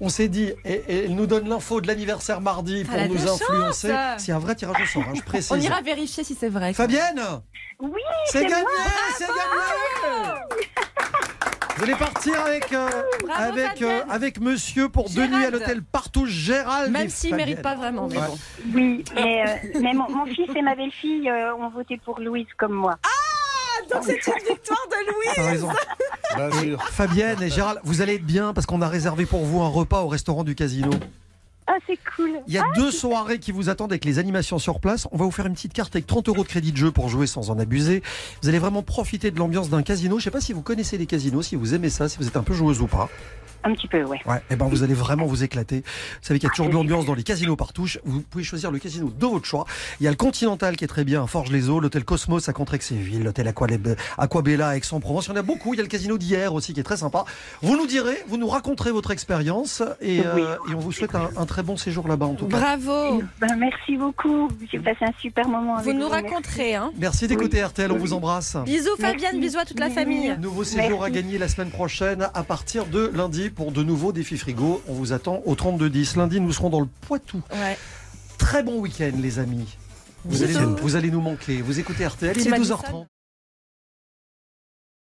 [0.00, 3.92] on s'est dit, et, et elle nous donne l'info de l'anniversaire mardi pour nous influencer.
[4.18, 5.50] C'est un vrai tirage au sort, hein, je précise.
[5.52, 6.72] On ira vérifier si c'est vrai.
[6.72, 7.20] Fabienne
[7.80, 8.64] Oui, C'est gagné.
[9.18, 10.40] C'est gagné
[11.80, 12.90] Vous allez partir avec, euh,
[13.26, 15.32] Bravo, avec, euh, avec monsieur pour deux Gérald.
[15.34, 16.92] nuits à l'hôtel Partouche Gérald.
[16.92, 18.26] Même s'il ne mérite pas vraiment, mais Ouais.
[18.26, 18.38] bon.
[18.74, 22.46] Oui, mais, euh, mais mon, mon fils et ma belle-fille euh, ont voté pour Louise
[22.58, 22.96] comme moi.
[23.90, 25.68] Donc c'est une victoire de Louise T'as raison.
[26.36, 26.82] Bien sûr.
[26.90, 30.02] Fabienne et Gérald, vous allez être bien parce qu'on a réservé pour vous un repas
[30.02, 30.90] au restaurant du casino.
[31.72, 32.32] Ah, c'est cool.
[32.48, 35.06] Il y a deux soirées qui vous attendent avec les animations sur place.
[35.12, 37.08] On va vous faire une petite carte avec 30 euros de crédit de jeu pour
[37.08, 38.02] jouer sans en abuser.
[38.42, 40.16] Vous allez vraiment profiter de l'ambiance d'un casino.
[40.16, 42.26] Je ne sais pas si vous connaissez les casinos, si vous aimez ça, si vous
[42.26, 43.08] êtes un peu joueuse ou pas.
[43.62, 44.18] Un petit peu, ouais.
[44.24, 45.80] Ouais, et ben vous allez vraiment vous éclater.
[45.84, 47.98] Vous savez qu'il y a toujours de l'ambiance dans les casinos partouche.
[48.04, 49.66] Vous pouvez choisir le casino de votre choix.
[50.00, 53.22] Il y a le Continental qui est très bien à Forges-les-Eaux, l'hôtel Cosmos à Contrexéville,
[53.22, 55.26] l'hôtel Aquabella à Aix-en-Provence.
[55.26, 55.74] Il y en a beaucoup.
[55.74, 57.26] Il y a le casino d'hier aussi qui est très sympa.
[57.60, 61.28] Vous nous direz, vous nous raconterez votre expérience et, euh, et on vous souhaite un,
[61.36, 62.58] un très bon séjour là-bas en tout cas.
[62.58, 64.48] Bravo Ben, merci beaucoup.
[64.70, 65.98] J'ai passé un super moment avec Vous vous.
[65.98, 66.26] nous merci.
[66.28, 68.56] raconterez, hein Merci d'écouter RTL, on vous embrasse.
[68.64, 69.38] Bisous Fabienne, Merci.
[69.40, 70.36] bisous à toute la famille.
[70.40, 71.22] Nouveau séjour à Merci.
[71.22, 74.82] gagner la semaine prochaine à partir de lundi pour de nouveaux défis frigo.
[74.88, 76.16] On vous attend au 32-10.
[76.18, 77.40] Lundi, nous serons dans le Poitou.
[77.52, 77.76] Ouais.
[78.38, 79.76] Très bon week-end, les amis.
[80.24, 81.62] Vous allez, vous allez nous manquer.
[81.62, 83.06] Vous écoutez RTL, il est m'as dit ça 12h30.